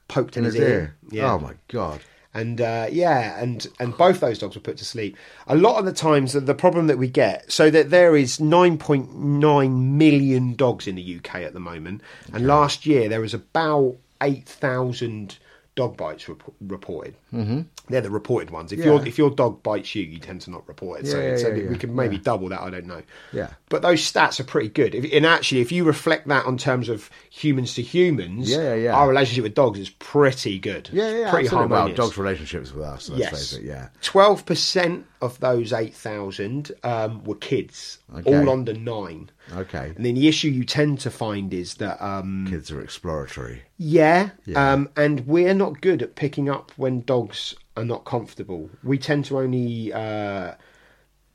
[0.08, 0.96] poked in, In his ear.
[1.10, 1.32] Yeah.
[1.32, 2.00] Oh my god.
[2.34, 5.16] And uh, yeah, and and both those dogs were put to sleep.
[5.46, 8.38] A lot of the times, the, the problem that we get, so that there is
[8.38, 13.96] 9.9 million dogs in the UK at the moment, and last year there was about
[14.20, 15.38] 8,000
[15.74, 17.14] dog bites rep- reported.
[17.32, 17.62] Mm-hmm.
[17.88, 18.72] They're the reported ones.
[18.72, 18.86] If Yeah.
[18.86, 21.06] your if your dog bites you, you tend to not report it.
[21.06, 22.62] so Yeah, so yeah, we can maybe double that.
[22.62, 23.02] I don't know.
[23.32, 23.50] Yeah.
[23.68, 24.94] But those stats are pretty good.
[24.94, 28.94] If, and actually, if you reflect that on terms of humans to humans, Yeah, yeah,
[28.94, 30.88] our relationship with dogs is pretty good.
[30.92, 31.72] Yeah, yeah, pretty absolutely.
[31.76, 33.08] Well, dogs' relationships with us.
[33.10, 33.64] Let's yes, face it.
[33.64, 33.88] Yeah.
[34.00, 38.36] Twelve percent of those eight thousand um, were kids, Okay.
[38.38, 39.30] all under nine.
[39.56, 39.92] Okay.
[39.96, 43.62] And then the issue you tend to find is that um, Kids are exploratory.
[43.78, 44.72] yeah, Yeah.
[44.72, 48.70] Um, and we're not good at picking up when dogs are not comfortable.
[48.82, 50.52] We tend to only uh,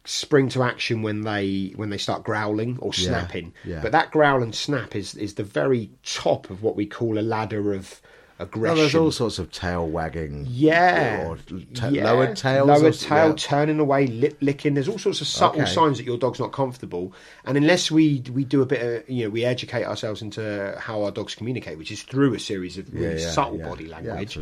[0.06, 3.54] spring to action when they when they start growling or Yeah, snapping.
[3.66, 3.82] yeah.
[3.82, 7.22] But that growl and snap is is the very top of what we call a
[7.22, 8.02] ladder of
[8.40, 8.78] Well, aggression.
[8.78, 10.48] there's all sorts of tail wagging.
[10.50, 11.28] Yeah.
[11.28, 11.38] Or
[11.74, 12.10] ta- Yeah.
[12.10, 12.68] lower tails.
[12.70, 13.34] Lower or- tail, yeah.
[13.36, 14.76] turning away, lip licking.
[14.76, 15.70] There's all sorts of subtle Okay.
[15.72, 17.14] signs that your dog's not comfortable.
[17.44, 21.04] And unless we we do a bit of, you know, we educate ourselves into how
[21.04, 24.38] our dogs communicate, which is through a series of really Yeah, yeah, subtle body language,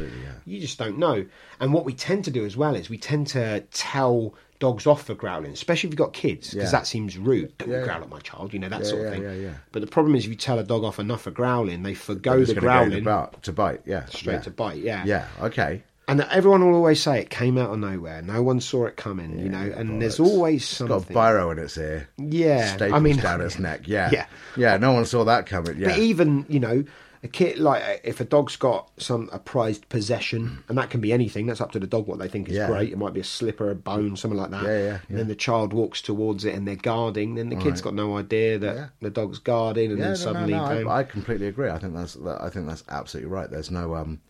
[0.46, 1.26] you just don't know.
[1.60, 5.04] And what we tend to do as well is we tend to tell dogs off
[5.04, 6.80] for growling, especially if you've got kids, because Yeah.
[6.80, 7.58] that seems rude.
[7.60, 9.56] Don't Yeah, growl at my child, you know, that Yeah, sort of thing.
[9.72, 12.40] But the problem is if you tell a dog off enough for growling, they forgo
[12.40, 13.04] the gonna go growling
[13.44, 13.82] to, bite.
[13.86, 14.06] Yeah.
[14.06, 15.04] straight to bite, yeah.
[15.06, 15.26] Yeah.
[15.42, 15.84] Okay.
[16.10, 18.22] And everyone will always say it came out of nowhere.
[18.22, 19.74] No one saw it coming, you know.
[19.76, 20.26] And there's bollocks.
[20.28, 20.98] always It's something.
[21.00, 22.08] got a biro in its ear.
[22.18, 23.82] Yeah, Staples I mean, down its neck.
[23.88, 24.10] Yeah.
[24.14, 24.26] Yeah.
[24.56, 24.78] Yeah.
[24.78, 25.78] No one saw that coming.
[25.78, 25.90] Yeah.
[25.90, 26.86] But even you know,
[27.24, 31.02] a kid like uh, if a dog's got some a prized possession, and that can
[31.02, 31.48] be anything.
[31.48, 32.68] That's up to the dog what they think is Yeah.
[32.68, 32.92] great.
[32.92, 34.64] It might be a slipper, a bone, something like that.
[34.64, 37.36] Yeah, yeah, And then the child walks towards it, and they're guarding.
[37.36, 37.86] Then the kid's Right.
[37.86, 38.88] got no idea that Yeah.
[39.02, 40.90] the dog's guarding, and Yeah, then no, suddenly, no, no.
[40.90, 41.70] I, I completely agree.
[41.70, 43.50] I think that's that, I think that's absolutely right.
[43.50, 44.22] There's no um,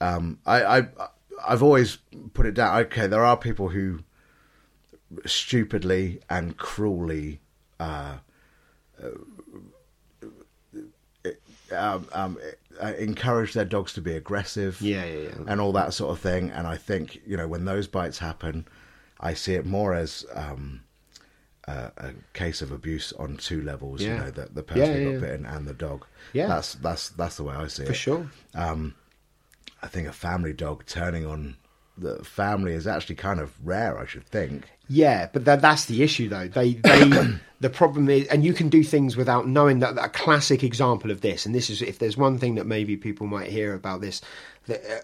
[0.00, 0.88] um, I, I
[1.46, 1.98] I've always
[2.34, 2.78] put it down.
[2.82, 4.00] Okay, there are people who
[5.26, 7.40] stupidly and cruelly
[7.80, 8.18] uh,
[9.02, 9.08] uh,
[11.74, 12.38] um, um,
[12.98, 15.30] encourage their dogs to be aggressive, Yeah, yeah, yeah.
[15.46, 16.50] and all that sort of thing.
[16.50, 18.66] And I think you know when those bites happen,
[19.20, 20.82] I see it more as um,
[21.66, 24.02] a, a case of abuse on two levels.
[24.02, 25.20] You know, the, the person Yeah, who yeah, got yeah.
[25.20, 26.04] bitten and the dog.
[26.32, 26.46] Yeah.
[26.48, 27.94] that's that's that's the way I see for it.
[27.94, 28.30] sure.
[29.82, 31.56] I think a family dog turning on
[31.96, 33.98] the family is actually kind of rare.
[33.98, 34.68] I should think.
[34.88, 36.46] Yeah, but that, that's the issue, though.
[36.46, 37.08] They, they,
[37.60, 39.96] the problem is, and you can do things without knowing that.
[39.98, 43.26] A classic example of this, and this is if there's one thing that maybe people
[43.26, 44.20] might hear about this,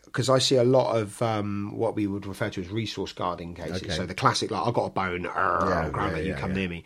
[0.04, 3.54] because I see a lot of um, what we would refer to as resource guarding
[3.54, 3.82] cases.
[3.82, 3.92] Okay.
[3.92, 6.54] So the classic, like I got a bone, Yeah, grab yeah, it, you yeah, come
[6.54, 6.84] near me.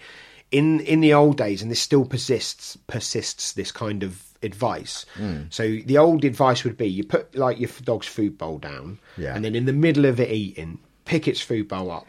[0.51, 5.07] In in the old days, and this still persists persists this kind of advice.
[5.17, 5.43] Hmm.
[5.51, 9.35] So the old advice would be you put like your dog's food bowl down, Yeah.
[9.35, 12.07] and then in the middle of it eating, pick its food bowl up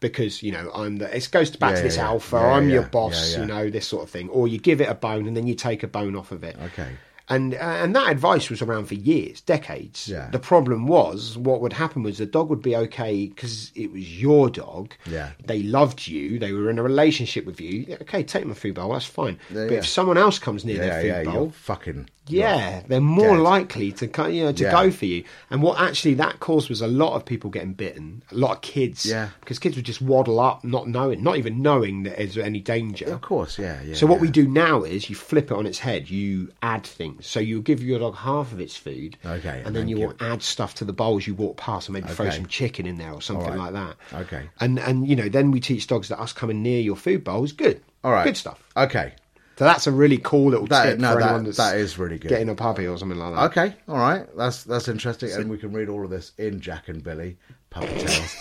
[0.00, 1.14] because you know I'm the.
[1.16, 2.36] It goes back Yeah, to this yeah, alpha.
[2.36, 3.36] I'm your boss.
[3.36, 4.28] You know this sort of thing.
[4.28, 6.56] Or you give it a bone and then you take a bone off of it.
[6.66, 6.92] Okay.
[7.30, 10.08] And uh, and that advice was around for years, decades.
[10.08, 10.30] Yeah.
[10.30, 14.20] The problem was what would happen was the dog would be okay because it was
[14.20, 14.94] your dog.
[15.06, 15.30] Yeah.
[15.44, 16.38] They loved you.
[16.38, 17.98] They were in a relationship with you.
[18.02, 18.92] Okay, take my food bowl.
[18.92, 19.38] That's fine.
[19.50, 19.78] Yeah, but yeah.
[19.78, 22.08] if someone else comes near Yeah, their food bowl, fucking.
[22.28, 23.42] Yeah, they're more dead.
[23.42, 24.70] likely to you know to Yeah.
[24.70, 25.24] go for you.
[25.50, 28.60] And what actually that caused was a lot of people getting bitten, a lot of
[28.62, 29.06] kids.
[29.06, 29.28] Yeah.
[29.40, 33.06] because kids would just waddle up, not knowing, not even knowing that there's any danger.
[33.06, 33.94] Of course, yeah, yeah.
[33.94, 34.22] So what yeah.
[34.22, 36.10] we do now is you flip it on its head.
[36.10, 37.26] You add things.
[37.26, 40.42] So you give your dog half of its food, Okay, and then you will add
[40.42, 43.12] stuff to the bowl as you walk past, and maybe throw some chicken in there
[43.12, 43.72] or something right.
[43.72, 43.96] like that.
[44.22, 44.48] Okay.
[44.60, 47.44] And and you know then we teach dogs that us coming near your food bowl
[47.44, 47.80] is good.
[48.04, 48.24] All right.
[48.24, 48.62] good stuff.
[48.76, 49.12] Okay.
[49.58, 51.98] So that's a really cool little That- tip no, for that- anyone that's that is
[51.98, 52.28] really good.
[52.28, 53.42] Getting a puppy or something like that.
[53.60, 53.76] Okay.
[53.88, 54.24] All right.
[54.36, 57.38] That's that's interesting, and we can read all of this in Jack and Billy
[57.70, 58.36] Puppy Tales.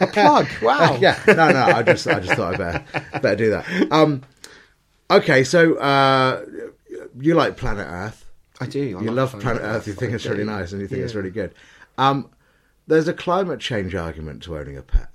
[0.00, 0.48] A plug.
[0.62, 0.96] Wow.
[1.00, 1.20] yeah.
[1.28, 1.62] No, no.
[1.62, 2.84] I just I just thought I better
[3.20, 3.92] better do that.
[3.92, 4.22] Um.
[5.08, 5.44] Okay.
[5.44, 6.44] So uh,
[7.20, 8.24] you like Planet Earth?
[8.60, 8.98] I do.
[8.98, 9.86] I you love Planet Planet Earth.
[9.86, 11.54] You think I it's really nice, and you think it's really good.
[11.96, 12.28] Um,
[12.88, 15.10] there's a climate change argument to owning a pet.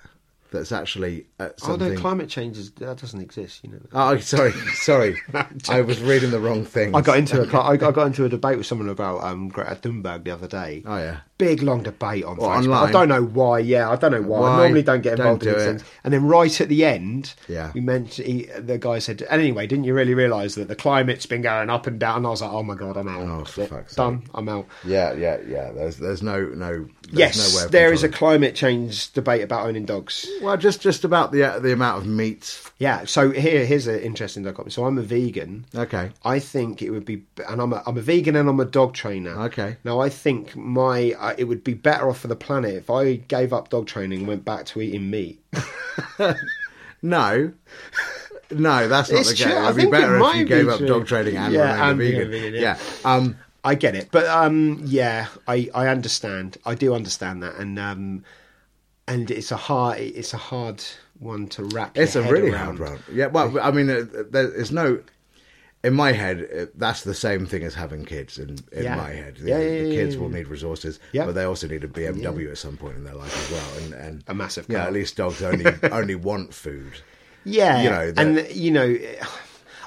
[0.54, 3.62] That's actually uh, Oh no, climate change is, that doesn't exist.
[3.64, 3.80] You know.
[3.92, 5.18] Oh, sorry, sorry.
[5.70, 6.96] I was reading the wrong thing.
[6.96, 9.50] I got into a I got I got into a debate with someone about um,
[9.50, 10.84] Greta Thunberg the other day.
[10.86, 11.18] Oh yeah.
[11.40, 12.58] Big long debate on What, Facebook.
[12.68, 12.88] online?
[12.88, 13.60] I don't know why.
[13.60, 14.40] Yeah, I don't know why.
[14.40, 14.54] Why?
[14.54, 15.66] I normally don't get Don't involved in do it.
[15.66, 15.84] things.
[16.06, 17.72] And then right at the end, Yeah.
[17.74, 21.42] we mentioned he, the guy said, "Anyway, didn't you really realise that the climate's been
[21.42, 23.22] going up and down?" And I was like, "Oh my god, I'm out.
[23.28, 24.24] Oh, for fuck's Done.
[24.34, 25.72] I'm out." Yeah, yeah, yeah.
[25.72, 26.88] There's there's no no.
[27.12, 30.30] There's Yes, no there is a climate change debate about owning dogs.
[30.44, 32.62] Well, just just about the the amount of meat.
[32.78, 33.06] Yeah.
[33.06, 34.72] So here here's an interesting dichotomy.
[34.72, 35.66] So I'm a vegan.
[35.74, 36.12] Okay.
[36.26, 38.94] I think it would be, and I'm a, I'm a vegan and I'm a dog
[38.94, 39.32] trainer.
[39.44, 39.78] Okay.
[39.84, 43.16] Now I think my uh, it would be better off for the planet if I
[43.16, 45.42] gave up dog training and went back to eating meat.
[47.02, 47.52] No.
[48.52, 49.44] No, that's not It's the case.
[49.46, 49.54] true.
[49.56, 50.88] I It'd be think it better if you gave up true.
[50.88, 52.32] dog training and Yeah, remained and a vegan.
[52.32, 52.78] vegan, yeah.
[53.06, 53.12] yeah.
[53.14, 56.58] Um, I get it, but um, yeah, I, I understand.
[56.66, 58.24] I do understand that, and um,
[59.08, 60.84] and it's a hard it's a hard
[61.20, 61.98] one to wrap.
[61.98, 62.78] it's a really around.
[62.78, 63.00] hard one.
[63.12, 63.28] Yeah.
[63.28, 65.02] Well, I mean, uh, there is no.
[65.86, 68.40] In my head, uh, that's the same thing as having kids.
[68.40, 68.96] In, in Yeah.
[68.96, 71.26] my head, Yeah, the, yeah, the kids yeah, will need resources, Yeah.
[71.26, 73.84] but they also need a BMW at some point in their life as well.
[73.84, 76.94] And, and A massive Yeah, at least dogs only only want food.
[77.44, 78.98] Yeah, You know, and you know,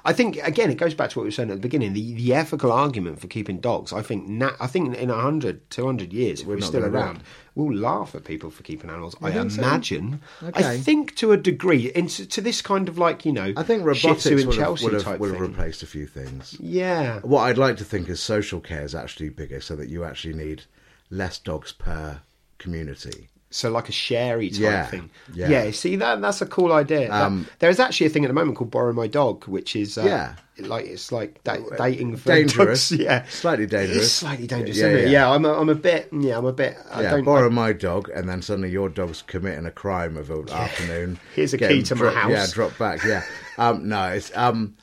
[0.04, 1.94] I think again it goes back to what we were saying at the beginning.
[1.94, 6.12] The, the ethical argument for keeping dogs, I think, na- I think in 100, 200
[6.12, 7.22] years, if we're, not still gonna around,
[7.56, 9.16] we'll laugh at people for keeping animals.
[9.20, 9.60] I think so?
[9.60, 10.20] imagine.
[10.54, 13.84] I think to a degree, into to this kind of like you know, I think
[13.84, 16.56] robotics would have, Chelsea would have, type would have replaced a few things.
[16.60, 20.04] Yeah, What I'd like to think is social care is actually bigger, so that you
[20.04, 20.62] actually need
[21.10, 22.20] less dogs per
[22.58, 23.28] community.
[23.56, 25.10] So like a sharey type Yeah, thing.
[25.32, 25.48] yeah.
[25.48, 25.70] Yeah.
[25.70, 27.10] see that that's a cool idea.
[27.12, 29.96] Um, there is actually a thing at the moment called Borrow My Dog, which is
[29.98, 30.34] uh, Yeah.
[30.68, 33.00] like it's like da- dating for Dangerous, dogs.
[33.04, 33.98] Yeah, slightly dangerous.
[34.04, 35.04] It's slightly dangerous, Yeah, it?
[35.04, 35.10] yeah.
[35.10, 36.08] Yeah, I'm a, I'm a bit.
[36.12, 36.76] Yeah, I'm a bit.
[36.90, 37.24] I yeah, don't.
[37.24, 41.18] borrow my dog, and then suddenly your dog's committing a crime of an afternoon.
[41.34, 42.30] Here's a key to my dro- house.
[42.30, 43.02] Yeah, drop back.
[43.04, 43.22] Yeah,
[43.58, 44.76] um, no, it's um,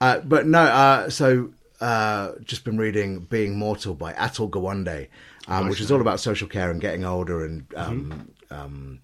[0.00, 0.62] uh, but no.
[0.62, 1.50] Uh, so
[1.80, 5.08] uh, just been reading "Being Mortal" by Atul Gawande,
[5.48, 8.10] um, which is all about social care and getting older and um,
[8.50, 8.54] Mm-hmm.
[8.54, 9.00] um,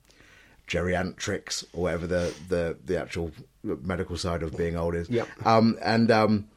[0.66, 3.32] geriatrics or whatever the, the the actual
[3.62, 5.10] medical side of being old is.
[5.10, 5.28] Yep.
[5.44, 6.48] Um, and um,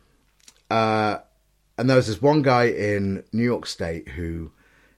[0.69, 1.17] uh,
[1.77, 4.51] and there was this one guy in New York State who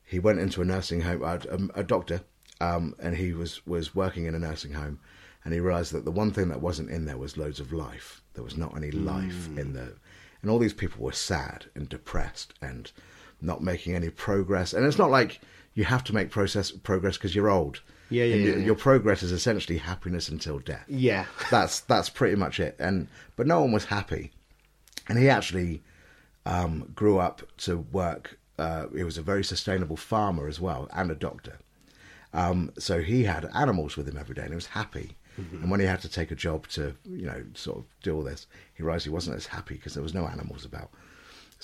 [0.03, 2.21] he went into a nursing home, a, a, a doctor,
[2.61, 4.99] um, and he was was working in a nursing home,
[5.43, 8.21] and he realised that the one thing that wasn't in there was loads of life.
[8.33, 9.93] There was not any life in the,
[10.41, 12.91] and all these people were sad and depressed and
[13.41, 14.73] not making any progress.
[14.73, 15.39] And it's not like
[15.73, 17.81] you have to make process progress because you're old.
[18.09, 18.65] Yeah, yeah, yeah, your- yeah.
[18.65, 21.25] Your progress is essentially happiness until death Yeah.
[21.51, 22.75] that's that's pretty much it.
[22.79, 24.31] And but no one was happy,
[25.09, 25.81] and he actually
[26.45, 28.37] um, grew up to work.
[28.57, 31.57] Uh, he was a very sustainable farmer as well, and a doctor.
[32.33, 35.15] Um, so he had animals with him every day, and he was happy.
[35.37, 38.23] And when he had to take a job to, you know, sort of do all
[38.23, 40.91] this, he realized he wasn't as happy because there was no animals about.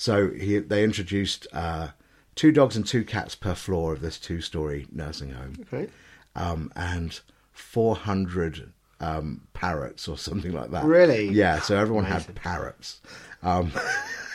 [0.02, 1.88] So he they introduced uh,
[2.34, 5.88] two dogs and two cats per floor of this two-story nursing home Okay.
[6.34, 7.20] um, and
[7.52, 10.82] 400 um, parrots or something like that.
[10.84, 11.28] Really?
[11.28, 13.00] Yeah, so everyone had parrots,
[13.44, 13.70] um,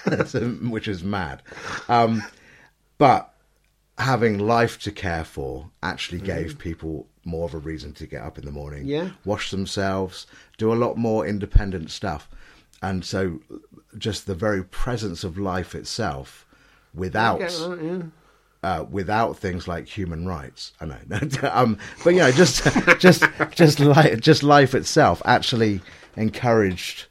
[0.72, 1.41] which is mad.
[1.89, 2.24] Um,
[2.97, 3.34] but
[3.97, 8.38] having life to care for actually gave people more of a reason to get up
[8.38, 9.09] in the morning, Yeah.
[9.26, 12.30] wash themselves, do a lot more independent stuff.
[12.82, 13.39] And so
[13.97, 16.45] just the very presence of life itself
[16.93, 18.01] without right, yeah.
[18.63, 20.73] uh, without things like human rights.
[20.82, 20.97] I know,
[21.51, 22.63] um, but you know, just
[22.99, 25.82] just just life, just life itself actually
[26.15, 27.05] encouraged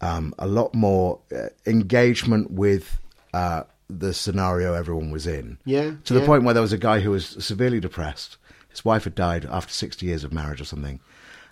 [0.00, 2.98] um, a lot more uh, engagement with
[3.32, 5.58] uh, the scenario everyone was in.
[5.64, 6.26] Yeah, to the yeah.
[6.26, 8.36] point where there was a guy who was severely depressed.
[8.68, 11.00] His wife had died after sixty years of marriage or something,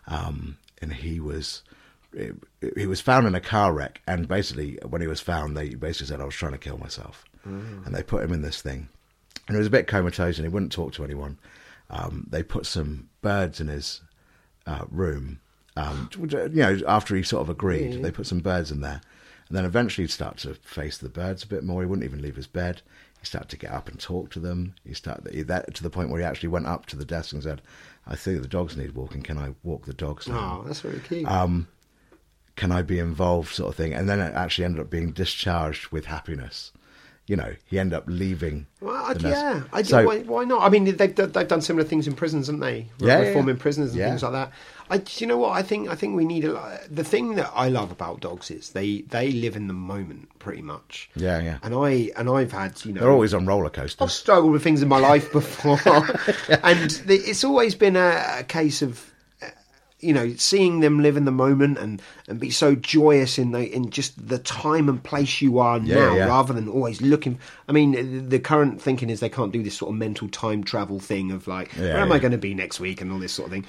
[0.07, 1.63] um, and he was.
[2.77, 6.09] He was found in a car wreck, and basically, when he was found, they basically
[6.09, 8.89] said, "I was trying to kill myself," and they put him in this thing,
[9.49, 11.39] and he was a bit comatose, and he wouldn't talk to anyone.
[11.91, 14.01] Um, they put some birds in his
[14.67, 15.41] uh, room,
[15.77, 19.01] um, you know, after he sort of agreed, they put some birds in there,
[19.49, 21.81] and then eventually he'd start to face the birds a bit more.
[21.83, 22.83] He wouldn't even leave his bed.
[23.21, 24.75] He started to get up and talk to them.
[24.87, 27.33] He started he, that to the point where he actually went up to the desk
[27.33, 27.63] and said,
[28.07, 29.23] "I think the dogs need walking.
[29.23, 31.27] Can I walk the dogs now?" Oh, that's really cute.
[31.27, 31.69] Um,
[32.57, 33.95] can I be involved, sort of thing.
[33.95, 36.73] And then it actually ended up being discharged with happiness.
[37.29, 38.67] You know, he ended up leaving.
[38.81, 40.63] Well, I, the nurse- yeah, I, So- why, why not?
[40.63, 42.89] I mean, they've done- they've done similar things in prisons, haven't they?
[42.99, 43.63] Yeah, yeah, reforming yeah.
[43.63, 44.09] prisoners and Yeah.
[44.09, 44.51] things like that.
[44.91, 45.53] I, do you know what?
[45.53, 46.81] I think I think we need a.
[46.91, 50.61] The thing that I love about dogs is they they live in the moment pretty
[50.61, 51.09] much.
[51.15, 51.59] Yeah, yeah.
[51.63, 54.83] And I and I've had you know They're always on roller I've struggled with things
[54.83, 55.79] in my life before,
[56.63, 59.11] and the, it's always been a, a case of,
[60.03, 63.73] you know, seeing them live in the moment and, and be so joyous in the
[63.75, 66.27] in just the time and place you are Yeah, now, yeah.
[66.27, 67.39] rather than always looking.
[67.69, 70.99] I mean, the current thinking is they can't do this sort of mental time travel
[70.99, 73.33] thing of like, Yeah, where am I going to be next week and all this
[73.33, 73.67] sort of thing.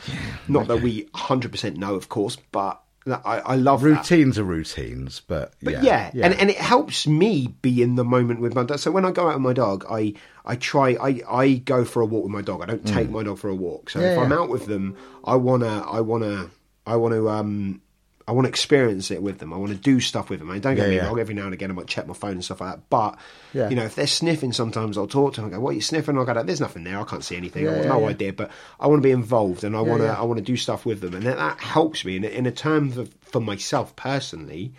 [0.47, 3.87] Not that we hundred percent know, of course, but I, I love that.
[3.87, 8.03] Routines are routines, but, But yeah, yeah, And, and it helps me be in the
[8.05, 8.79] moment with my dog.
[8.79, 10.13] So when I go out with my dog, I
[10.45, 12.61] I try I, I go for a walk with my dog.
[12.61, 13.89] I don't take my dog for a walk.
[13.89, 14.03] So Mm.
[14.03, 14.95] Yeah, if I'm out with them,
[15.25, 16.49] I wanna I wanna
[16.85, 17.81] I wanna um
[18.27, 19.51] I want to experience it with them.
[19.53, 20.49] I want to do stuff with them.
[20.49, 21.07] I mean, don't get Yeah, me yeah.
[21.07, 21.19] wrong.
[21.19, 22.89] Every now and again, I might check my phone and stuff like that.
[22.89, 23.17] But
[23.53, 23.69] Yeah.
[23.69, 25.49] you know, if they're sniffing, sometimes I'll talk to them.
[25.49, 26.99] I go, "What are you sniffing?" I'll go, "There's nothing there.
[26.99, 27.67] I can't see anything.
[27.67, 28.49] I yeah, no idea." But
[28.79, 30.07] I want to be involved, and I want to.
[30.07, 32.45] I want to do stuff with them, and that, that helps me in a, in
[32.45, 34.73] a terms of for myself personally.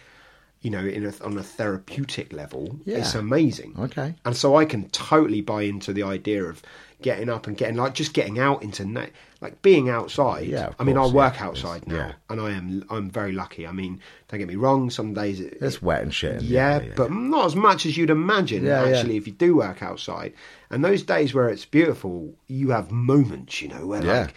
[0.62, 2.96] You know, in a, on a therapeutic level, Yeah.
[3.00, 3.74] it's amazing.
[3.78, 4.14] Okay.
[4.24, 6.62] and so I can totally buy into the idea of
[7.02, 9.06] getting up and getting like just getting out into na-
[9.40, 10.46] like being outside.
[10.46, 12.12] Yeah, I mean, I work yeah, outside now, yeah.
[12.30, 13.66] and I am I'm very lucky.
[13.66, 14.90] I mean, don't get me wrong.
[14.90, 16.36] Some days it, it's wet and shit.
[16.36, 18.64] and yeah, but not as much as you'd imagine.
[18.64, 18.96] Yeah, yeah.
[18.96, 20.32] actually, if you do work outside,
[20.70, 24.20] and those days where it's beautiful, you have moments, you know, where Yeah.
[24.22, 24.34] like,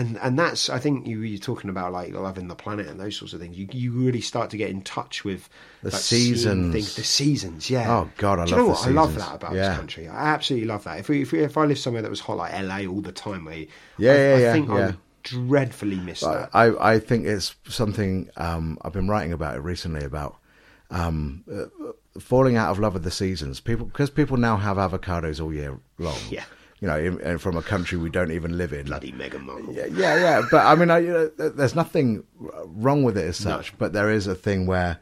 [0.00, 3.16] and and that's I think you you're talking about like loving the planet and those
[3.16, 3.56] sorts of things.
[3.58, 5.48] You you really start to get in touch with
[5.82, 6.72] The seasons.
[6.74, 7.68] things, the seasons.
[7.70, 7.90] Yeah.
[7.90, 8.84] Oh, God, I Do you know love what?
[8.84, 9.68] the I love that about Yeah.
[9.68, 10.08] this country.
[10.08, 10.98] I absolutely love that.
[10.98, 13.12] If we, if we, if I lived somewhere that was hot like LA all the
[13.12, 13.66] time, where
[13.98, 14.86] Yeah, I, yeah, I yeah, think I yeah.
[14.86, 16.50] would dreadfully miss that.
[16.54, 20.38] I, I think it's something um, I've been writing about it recently about
[20.90, 21.66] um, uh,
[22.18, 23.60] falling out of love with the seasons.
[23.60, 26.16] People because people now have avocados all year long.
[26.30, 26.44] Yeah.
[26.80, 28.86] You know, in, and from a country we don't even live in.
[28.86, 29.74] Bloody Meghan Markle.
[29.74, 30.42] Yeah, yeah, yeah.
[30.50, 33.76] But I mean, I, you know, there's nothing wrong with it as such.
[33.78, 34.98] But there is a thing where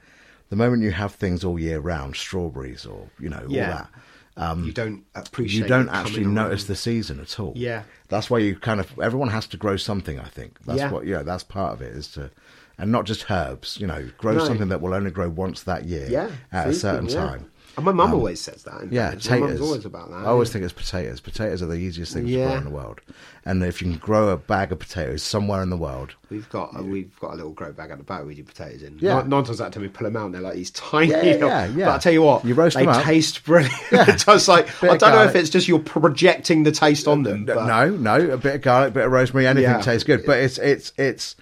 [0.51, 3.65] the moment you have things all year round, strawberries or you know Yeah.
[3.71, 3.89] all that.
[4.37, 5.63] Um, you don't appreciate.
[5.63, 6.69] you don't actually notice around.
[6.69, 7.53] the season at all.
[7.57, 7.83] Yeah.
[8.09, 10.19] that's why you kind of everyone has to grow something.
[10.21, 10.93] I think that's Yeah.
[10.93, 12.31] what yeah, that's part of it is to,
[12.79, 13.79] and not just herbs.
[13.81, 14.45] You know, grow No.
[14.47, 17.15] something that will only grow once that year Yeah, at a certain yeah.
[17.17, 17.51] time.
[17.79, 18.93] And my mum um, always says that.
[18.93, 19.31] Yeah, fact.
[19.31, 19.61] my mum's potatoes.
[19.69, 20.17] always about that.
[20.17, 21.21] I always think it's potatoes.
[21.21, 23.01] Potatoes are the easiest thing to grow in the world.
[23.45, 26.71] And if you can grow a bag of potatoes somewhere in the world, We've got
[26.79, 28.99] a, we've got a little grow bag at the back we do potatoes in.
[28.99, 29.15] Yeah.
[29.21, 31.11] Nine, nine times out of ten we pull them out and they're like these tiny.
[31.13, 31.87] Yeah, yeah, yeah, yeah.
[31.87, 33.05] But I tell you what, You roast they them up.
[33.05, 33.73] taste brilliant.
[33.93, 37.45] It's just like I don't know if it's just you're projecting the taste on them.
[37.47, 39.81] But no, no, a bit of garlic, a bit of rosemary, anything Yeah.
[39.81, 40.27] tastes good.
[40.27, 41.37] But it's it's it's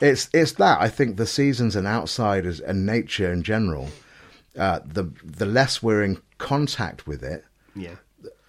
[0.00, 3.88] it's it's that I think the seasons and outsiders and nature in general,
[4.58, 7.44] uh, the the less we're in contact with it,
[7.74, 7.96] yeah.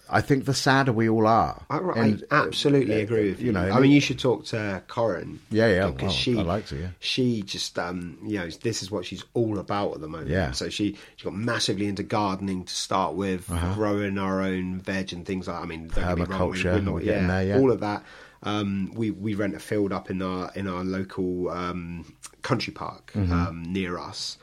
[0.08, 1.64] I think the sadder we all are.
[1.68, 3.46] I, I And, uh, absolutely agree with you.
[3.46, 5.40] you know, I mean, you should talk to Corin.
[5.50, 6.88] Yeah, yeah, Because well, she, I'd like to, yeah.
[7.00, 10.30] She just, um, you know, this is what she's all about at the moment.
[10.30, 10.52] Yeah.
[10.52, 15.26] So she she got massively into gardening to start with, growing our own veg and
[15.26, 15.60] things like.
[15.60, 16.68] I mean, don't get me wrong, we- Uh-huh.
[16.68, 17.58] Permaculture, we're not, we're getting yeah, there, yeah.
[17.58, 18.04] all of that.
[18.44, 23.10] Um, we we rent a field up in our in our local um, country park
[23.12, 23.32] Mm-hmm.
[23.32, 24.38] um, near us.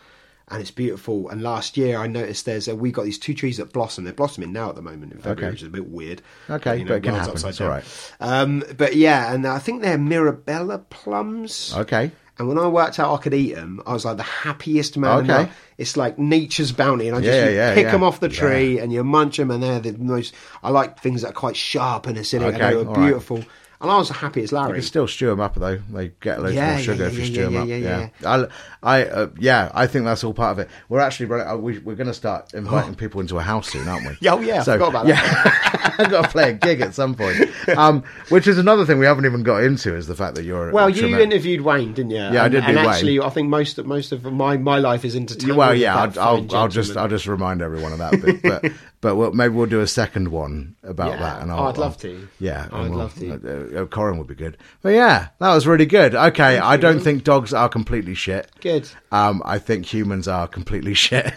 [0.54, 1.30] And it's beautiful.
[1.30, 4.04] And last year, I noticed there's a, we got these two trees that blossom.
[4.04, 5.50] They're blossoming now at the moment in February, Okay.
[5.52, 6.22] which is a bit weird.
[6.50, 7.34] Okay, but it can happen.
[7.46, 7.84] It's all right.
[8.20, 11.74] Um, but yeah, and I think they're Mirabella plums.
[11.76, 12.12] Okay.
[12.40, 15.30] And when I worked out I could eat them, I was like the happiest man.
[15.30, 15.52] Okay.
[15.78, 17.92] It's like nature's bounty, and I just Yeah, you yeah, pick yeah.
[17.92, 20.34] them off the tree and you munch them, and they're the most.
[20.64, 23.48] I like things that are quite sharp and acidic, and they were all right.
[23.84, 24.70] And I was happy as Larry.
[24.70, 25.78] You can still stew them up though.
[25.92, 27.68] They get loads Yeah, more sugar yeah, if you stew them up.
[27.68, 28.48] yeah, Yeah, yeah,
[28.82, 30.70] I, I, uh, yeah, I think that's all part of it.
[30.88, 34.08] We're actually uh, we, we're going to start inviting people into a house soon, aren't
[34.08, 34.18] we?
[34.22, 35.84] Yeah, oh, yeah, I forgot about that.
[35.86, 37.50] Yeah, I've got to play a gig at some point.
[37.78, 40.72] Um, which is another thing we haven't even got into is the fact that you're.
[40.72, 42.18] Well, you interviewed Wayne, didn't you?
[42.18, 42.86] Yeah, I and, did do And Wayne.
[42.88, 45.58] actually, I think most of most of my, my life is entertainment.
[45.58, 46.98] Well, yeah, I'll, I'll, I'll just.
[46.98, 48.72] I'll just remind everyone of that bit, but
[49.04, 51.18] but we'll, maybe we'll do a second one about Yeah.
[51.20, 51.42] that.
[51.44, 52.28] And Oh, I'll, I'd love to.
[52.40, 53.76] Yeah, I'd we'll- love to.
[53.78, 56.16] Uh, uh, Corin would be good, but yeah, that was really good.
[56.16, 58.50] Okay, I don't think dogs are completely shit.
[58.62, 58.90] Good.
[59.12, 61.34] Um, I think humans are completely shit.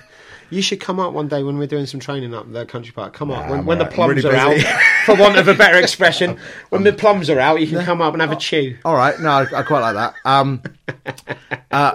[0.51, 3.13] You should come up one day when we're doing some training up the country park.
[3.13, 4.67] Come up Nah, when, when the plums really are busy.
[4.67, 6.39] out, for want of a better expression.
[6.71, 8.77] When the plums are out, you can come up and have a chew.
[8.85, 10.15] All right, no, I, I quite like that.
[10.25, 10.63] Um,
[11.71, 11.95] uh,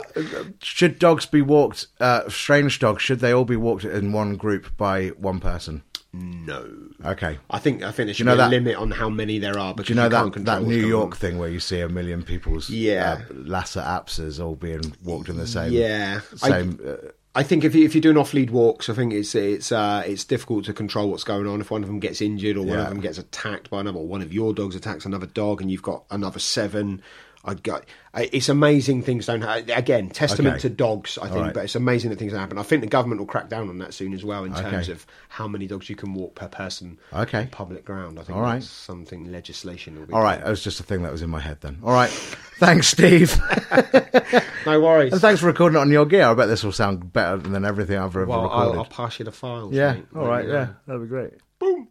[0.62, 1.88] should dogs be walked?
[2.00, 5.84] Uh, strange dogs should they all be walked in one group by one person?
[6.14, 6.68] No,
[7.06, 7.40] Okay.
[7.50, 9.58] I think I think there should know be a that- limit on how many there
[9.58, 9.74] are.
[9.74, 11.18] Do you know can't that, that New York on.
[11.18, 13.20] thing where you see a million people's Yeah.
[13.30, 16.96] uh, Lhasa apsos all being walked in the same Yeah, I- same uh,
[17.34, 20.04] I think if you, if you're doing off lead walks, I think it's it's uh,
[20.06, 21.62] it's difficult to control what's going on.
[21.62, 22.84] If one of them gets injured or one Yeah.
[22.84, 25.72] of them gets attacked by another, or one of your dogs attacks another dog, and
[25.72, 27.02] you've got another seven.
[27.44, 29.72] I got I- it's amazing things don't happen.
[29.72, 30.62] Again, testament Okay.
[30.64, 31.54] to dogs, I think, right.
[31.54, 32.58] but it's amazing that things happen.
[32.58, 34.92] I think the government will crack down on that soon as well in terms Okay.
[34.92, 37.00] of how many dogs you can walk per person.
[37.14, 37.40] Okay.
[37.40, 38.20] on public ground.
[38.20, 38.56] I think All right.
[38.60, 40.14] that's something legislation will be.
[40.14, 41.80] All right, that was just a thing that was in my head then.
[41.84, 42.10] All right,
[42.60, 43.40] thanks, Steve,
[44.66, 45.14] no worries.
[45.14, 46.26] and thanks for recording it on your gear.
[46.28, 48.72] I bet this will sound better than everything I've ever well, recorded.
[48.74, 49.74] I'll, I'll pass you the files.
[49.74, 51.32] yeah, mate, all when right, you, yeah, uh, that'd be great.
[51.60, 51.88] Boom.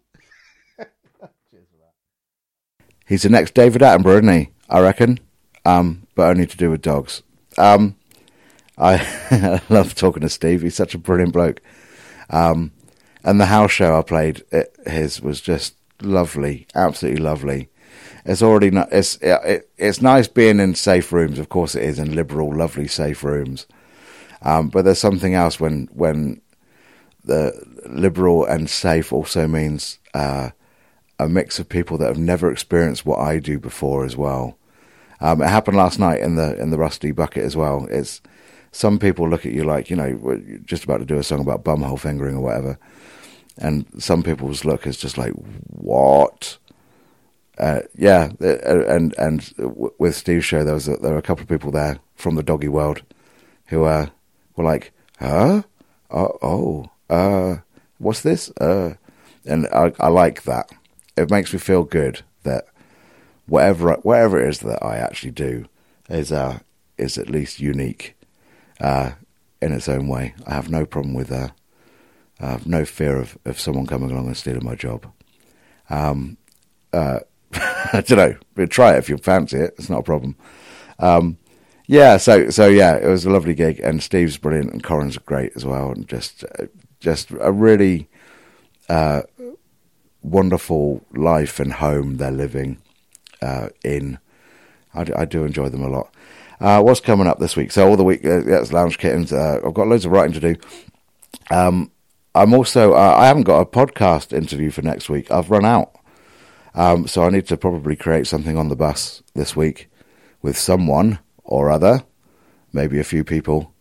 [3.07, 4.51] He's the next David Attenborough, isn't he?
[4.68, 5.18] I reckon,
[5.65, 7.23] um, but only to do with dogs.
[7.59, 7.97] Um,
[8.79, 10.63] I love talking to Steve.
[10.63, 11.61] He's such a brilliant bloke.
[12.31, 12.73] Um,
[13.23, 17.69] and the house show I played, it, his was just lovely, absolutely lovely.
[18.25, 21.39] It's already not, it's it, it, it's nice being in safe rooms.
[21.39, 23.67] Of course, it is in liberal, lovely, safe rooms.
[24.43, 26.41] Um, but there's something else when when
[27.25, 27.53] the
[27.87, 30.51] liberal and safe also means uh,
[31.19, 34.57] a mix of people that have never experienced what I do before as well.
[35.21, 37.87] Um, it happened last night in the in the Rusty Bucket as well.
[37.91, 38.21] It's
[38.73, 41.41] some people look at you like you know we're just about to do a song
[41.41, 42.79] about bumhole fingering or whatever,
[43.59, 45.33] and some people's look is just like
[45.66, 46.59] what.
[47.59, 49.53] Uh, yeah, uh, and and
[49.99, 52.43] with Steve's show, there was a, there were a couple of people there from the
[52.43, 53.03] doggy world
[53.66, 54.07] who uh,
[54.57, 55.62] were like, "Huh?
[56.11, 57.59] Oh, oh, uh,
[57.99, 58.95] what's this?" Uh,
[59.45, 60.71] and I, I like that.
[61.18, 62.64] It makes me feel good that
[63.51, 65.66] whatever whatever it is that I actually do
[66.09, 66.61] is uh,
[66.96, 68.14] is at least unique
[68.80, 69.12] uh,
[69.61, 70.34] in its own way.
[70.46, 71.48] I have no problem with uh,
[72.38, 75.12] I have no fear of, of someone coming along and stealing my job.
[75.90, 76.38] Um,
[76.92, 77.20] uh,
[77.53, 78.66] I don't know.
[78.66, 79.74] Try it if you fancy it.
[79.78, 80.36] It's not a problem.
[81.01, 81.36] Um,
[81.88, 82.18] yeah.
[82.18, 85.64] So so yeah, it was a lovely gig, and Steve's brilliant, and Corin's great as
[85.64, 86.66] well, and just uh,
[87.01, 88.09] just a really
[88.88, 89.22] uh,
[90.22, 92.78] wonderful life and home they're living
[93.43, 94.18] uh, in.
[94.95, 96.12] I do, I do enjoy them a lot.
[96.61, 97.72] Uh, what's coming up this week?
[97.72, 99.32] So all the week, uh, that's Lounge Kittens.
[99.32, 100.57] Uh, I've got loads of writing to do.
[101.51, 101.91] Um,
[102.34, 105.30] I'm also, uh, I haven't got a podcast interview for next week.
[105.30, 105.97] I've run out.
[106.74, 109.91] Um, so I need to probably create something on the bus this week
[110.43, 112.05] with someone or other,
[112.72, 113.74] maybe a few people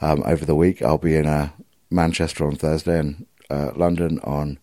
[0.00, 0.82] um, over the week.
[0.82, 1.50] I'll be in uh,
[1.90, 4.58] Manchester on Thursday and uh, London on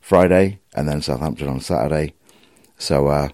[0.00, 2.14] Friday, and then Southampton on Saturday.
[2.76, 3.30] So,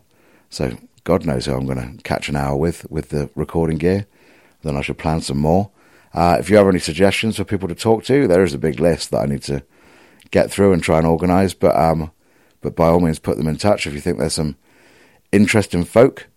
[0.51, 4.07] so God knows who I'm going to catch an hour with with the recording gear.
[4.63, 5.71] Then I should plan some more.
[6.13, 8.81] Uh, if you have any suggestions for people to talk to, there is a big
[8.81, 9.63] list that I need to
[10.31, 11.55] get through and try and organise.
[11.55, 12.11] But um,
[12.61, 14.57] but by all means, put them in touch if you think there's some
[15.33, 16.29] interesting folk.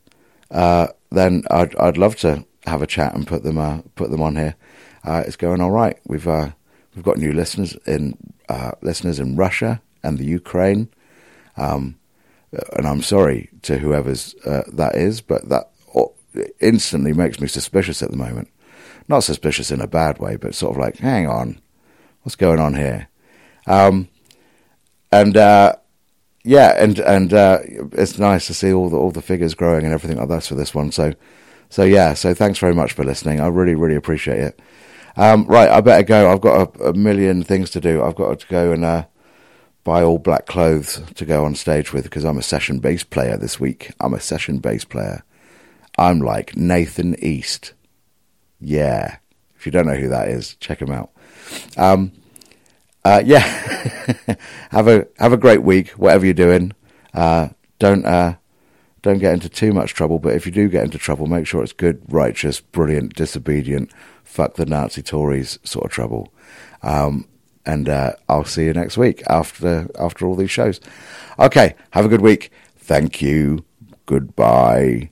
[0.49, 4.22] Uh, then I'd I'd love to have a chat and put them uh, put them
[4.22, 4.55] on here.
[5.03, 5.97] Uh, it's going all right.
[6.05, 6.51] We've uh,
[6.95, 8.18] we've got new listeners in
[8.49, 10.89] uh, listeners in Russia and the Ukraine.
[11.57, 11.97] Um,
[12.74, 15.72] and I'm sorry to whoever's uh, that is, but that
[16.60, 18.49] instantly makes me suspicious at the moment.
[19.08, 21.60] Not suspicious in a bad way, but sort of like, hang on,
[22.22, 23.10] what's going on here?
[23.68, 24.08] Um,
[25.12, 25.76] and uh,
[26.43, 27.60] yeah, and and uh,
[27.91, 30.56] it's nice to see all the all the figures growing and everything like that for
[30.56, 30.91] this one.
[30.91, 31.14] So,
[31.70, 33.39] so yeah, so thanks very much for listening.
[33.39, 34.62] I really really appreciate it.
[35.18, 36.32] Um, right, I better go.
[36.32, 38.02] I've got a, a, million things to do.
[38.02, 39.06] I've got to go and uh,
[39.84, 43.38] buy all black clothes to go on stage with because I'm a session bass player
[43.38, 43.91] this week.
[43.99, 45.23] I'm a session bass player.
[45.97, 47.73] I'm like Nathan East.
[48.59, 49.17] Yeah.
[49.55, 51.11] If you don't know who that is, check him out.
[51.77, 52.11] Um,
[53.03, 53.39] uh, yeah.
[54.71, 56.73] have a have a great week, whatever you're doing.
[57.13, 58.36] Uh, don't uh,
[59.01, 61.63] don't get into too much trouble, but if you do get into trouble, make sure
[61.63, 63.91] it's good, righteous, brilliant, disobedient,
[64.23, 66.32] fuck the Nazi Tories sort of trouble.
[66.84, 67.27] Um,
[67.66, 70.80] and uh, I'll see you next week after after all these shows.
[71.39, 72.51] Okay, have a good week.
[72.78, 73.66] Thank you.
[74.05, 75.11] Goodbye.